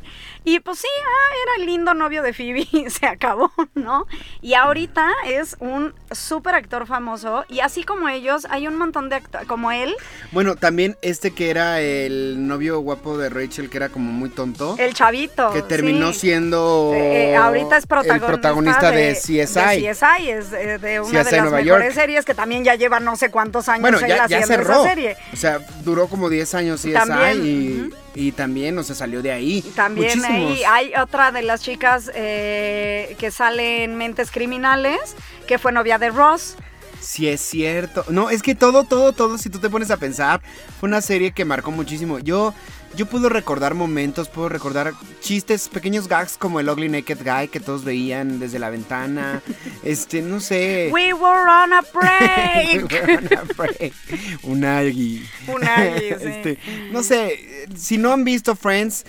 [0.44, 4.06] Y pues sí, ah, era el lindo novio de Phoebe y se acabó, ¿no?
[4.40, 9.16] Y ahorita es un súper actor famoso y así como ellos, hay un montón de
[9.16, 9.94] actores, como él,
[10.32, 14.76] Bueno, también este que era el novio guapo de Rachel, que era como muy tonto.
[14.78, 15.52] el chavito.
[15.52, 16.20] que terminó sí.
[16.20, 19.82] siendo Eh, eh, ahorita es protagonista, el protagonista de, CSI.
[19.82, 21.94] de CSI, es eh, de una CSI de las Nueva mejores York.
[21.94, 24.72] series que también ya lleva no sé cuántos años Bueno, él ya, cerró.
[24.72, 25.16] esa serie.
[25.32, 28.01] O sea, duró como 10 años CSI También, y.
[28.14, 29.64] y también, o sea, salió de ahí.
[29.66, 30.50] Y También Muchísimos.
[30.52, 35.98] ahí hay otra de las chicas eh, que sale en Mentes Criminales, que fue novia
[35.98, 36.56] de Ross.
[37.00, 38.04] Sí, es cierto.
[38.08, 40.40] No, es que todo, todo, todo, si tú te pones a pensar,
[40.78, 42.20] fue una serie que marcó muchísimo.
[42.20, 42.54] Yo,
[42.96, 47.60] yo puedo recordar momentos, puedo recordar chistes, pequeños gags como el Ugly Naked Guy que
[47.60, 49.42] todos veían desde la ventana.
[49.82, 50.90] Este, no sé.
[50.92, 52.92] We were on a break.
[54.44, 55.26] Un Aggie.
[55.48, 56.28] Un Aggie, sí.
[56.28, 56.58] Este,
[56.92, 59.04] no sé, si no han visto Friends,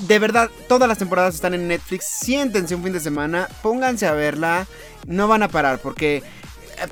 [0.00, 2.04] de verdad, todas las temporadas están en Netflix.
[2.04, 4.66] Siéntense un fin de semana, pónganse a verla.
[5.06, 6.22] No van a parar porque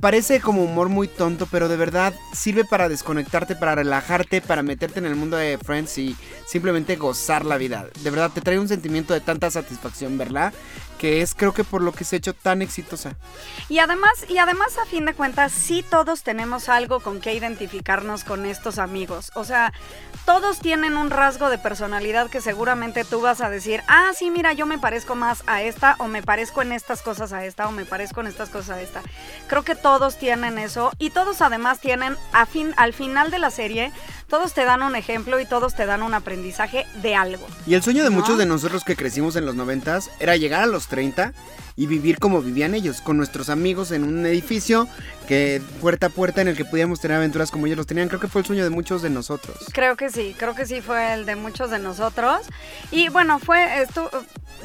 [0.00, 4.98] parece como humor muy tonto, pero de verdad sirve para desconectarte, para relajarte, para meterte
[4.98, 6.16] en el mundo de Friends y
[6.46, 7.86] simplemente gozar la vida.
[8.02, 10.52] De verdad, te trae un sentimiento de tanta satisfacción, ¿verdad?
[11.02, 13.16] Que es creo que por lo que se ha hecho tan exitosa.
[13.68, 18.22] Y además, y además a fin de cuentas, sí todos tenemos algo con que identificarnos
[18.22, 19.32] con estos amigos.
[19.34, 19.72] O sea,
[20.24, 24.52] todos tienen un rasgo de personalidad que seguramente tú vas a decir, ah, sí, mira,
[24.52, 27.72] yo me parezco más a esta, o me parezco en estas cosas a esta, o
[27.72, 29.02] me parezco en estas cosas a esta.
[29.48, 33.50] Creo que todos tienen eso, y todos además tienen, a fin, al final de la
[33.50, 33.90] serie,
[34.28, 37.46] todos te dan un ejemplo y todos te dan un aprendizaje de algo.
[37.66, 38.16] Y el sueño de ¿No?
[38.16, 41.32] muchos de nosotros que crecimos en los noventas era llegar a los 30
[41.74, 44.86] y vivir como vivían ellos, con nuestros amigos en un edificio
[45.26, 48.08] que puerta a puerta en el que podíamos tener aventuras como ellos los tenían.
[48.08, 49.56] Creo que fue el sueño de muchos de nosotros.
[49.72, 52.42] Creo que sí, creo que sí fue el de muchos de nosotros.
[52.90, 54.10] Y bueno, fue esto,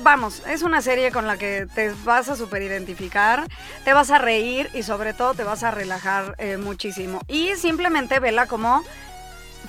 [0.03, 3.47] vamos, es una serie con la que te vas a super identificar,
[3.85, 7.21] te vas a reír y sobre todo te vas a relajar eh, muchísimo.
[7.29, 8.83] Y simplemente vela como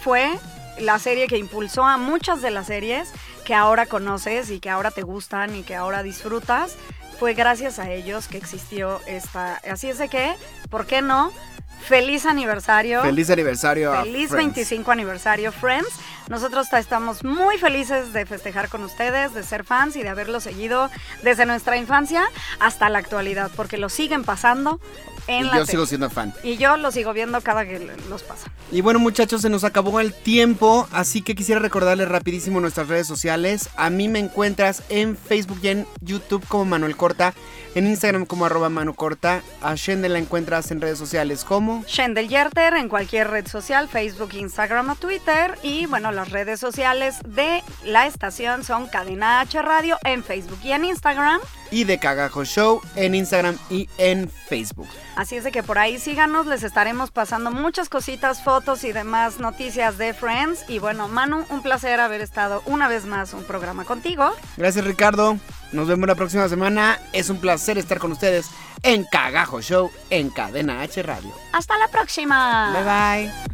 [0.01, 0.33] fue
[0.81, 3.13] la serie que impulsó a muchas de las series
[3.49, 6.77] que ahora conoces y que ahora te gustan y que ahora disfrutas.
[7.19, 9.55] Fue gracias a ellos que existió esta.
[9.73, 10.35] Así es de que,
[10.69, 11.33] ¿por qué no?
[11.81, 13.03] Feliz aniversario.
[13.03, 13.93] Feliz aniversario.
[13.93, 14.55] a Feliz Friends.
[14.55, 15.89] 25 aniversario, Friends.
[16.29, 20.41] Nosotros ta- estamos muy felices de festejar con ustedes, de ser fans y de haberlo
[20.41, 20.91] seguido
[21.23, 22.25] desde nuestra infancia
[22.61, 24.79] hasta la actualidad, porque lo siguen pasando
[25.27, 25.67] en Y la yo tele.
[25.71, 26.35] sigo siendo fan.
[26.43, 27.79] Y yo lo sigo viendo cada que
[28.11, 28.51] los pasa.
[28.71, 33.07] Y bueno muchachos, se nos acabó el tiempo, así que quisiera recordarles rapidísimo nuestras redes
[33.07, 33.71] sociales.
[33.77, 37.33] A mí me encuentras en Facebook y en YouTube como Manuel Corta,
[37.75, 41.85] en Instagram como arroba Manu Corta, a Shende la encuentras en redes sociales como...
[41.87, 45.59] Shendel Yerter en cualquier red social, Facebook, Instagram o Twitter.
[45.63, 50.73] Y bueno, las redes sociales de la estación son Cadena H Radio en Facebook y
[50.73, 51.41] en Instagram.
[51.71, 54.89] Y de Cagajo Show en Instagram y en Facebook.
[55.17, 59.39] Así es de que por ahí síganos, les estaremos pasando muchas cositas, fotos y demás
[59.39, 60.65] noticias de Friends.
[60.69, 64.31] Y bueno, Manu, un placer haber estado una vez más un programa contigo.
[64.57, 65.37] Gracias Ricardo,
[65.73, 66.99] nos vemos la próxima semana.
[67.13, 68.47] Es un placer estar con ustedes
[68.83, 71.33] en Cagajo Show en Cadena H Radio.
[71.53, 72.73] Hasta la próxima.
[72.73, 73.49] Bye bye.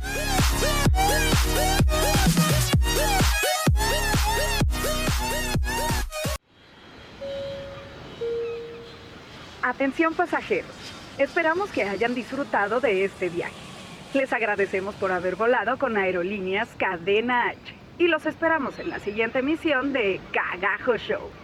[9.63, 10.71] Atención pasajeros,
[11.17, 13.55] esperamos que hayan disfrutado de este viaje.
[14.13, 17.59] Les agradecemos por haber volado con Aerolíneas Cadena H
[17.99, 21.44] y los esperamos en la siguiente emisión de Cagajo Show.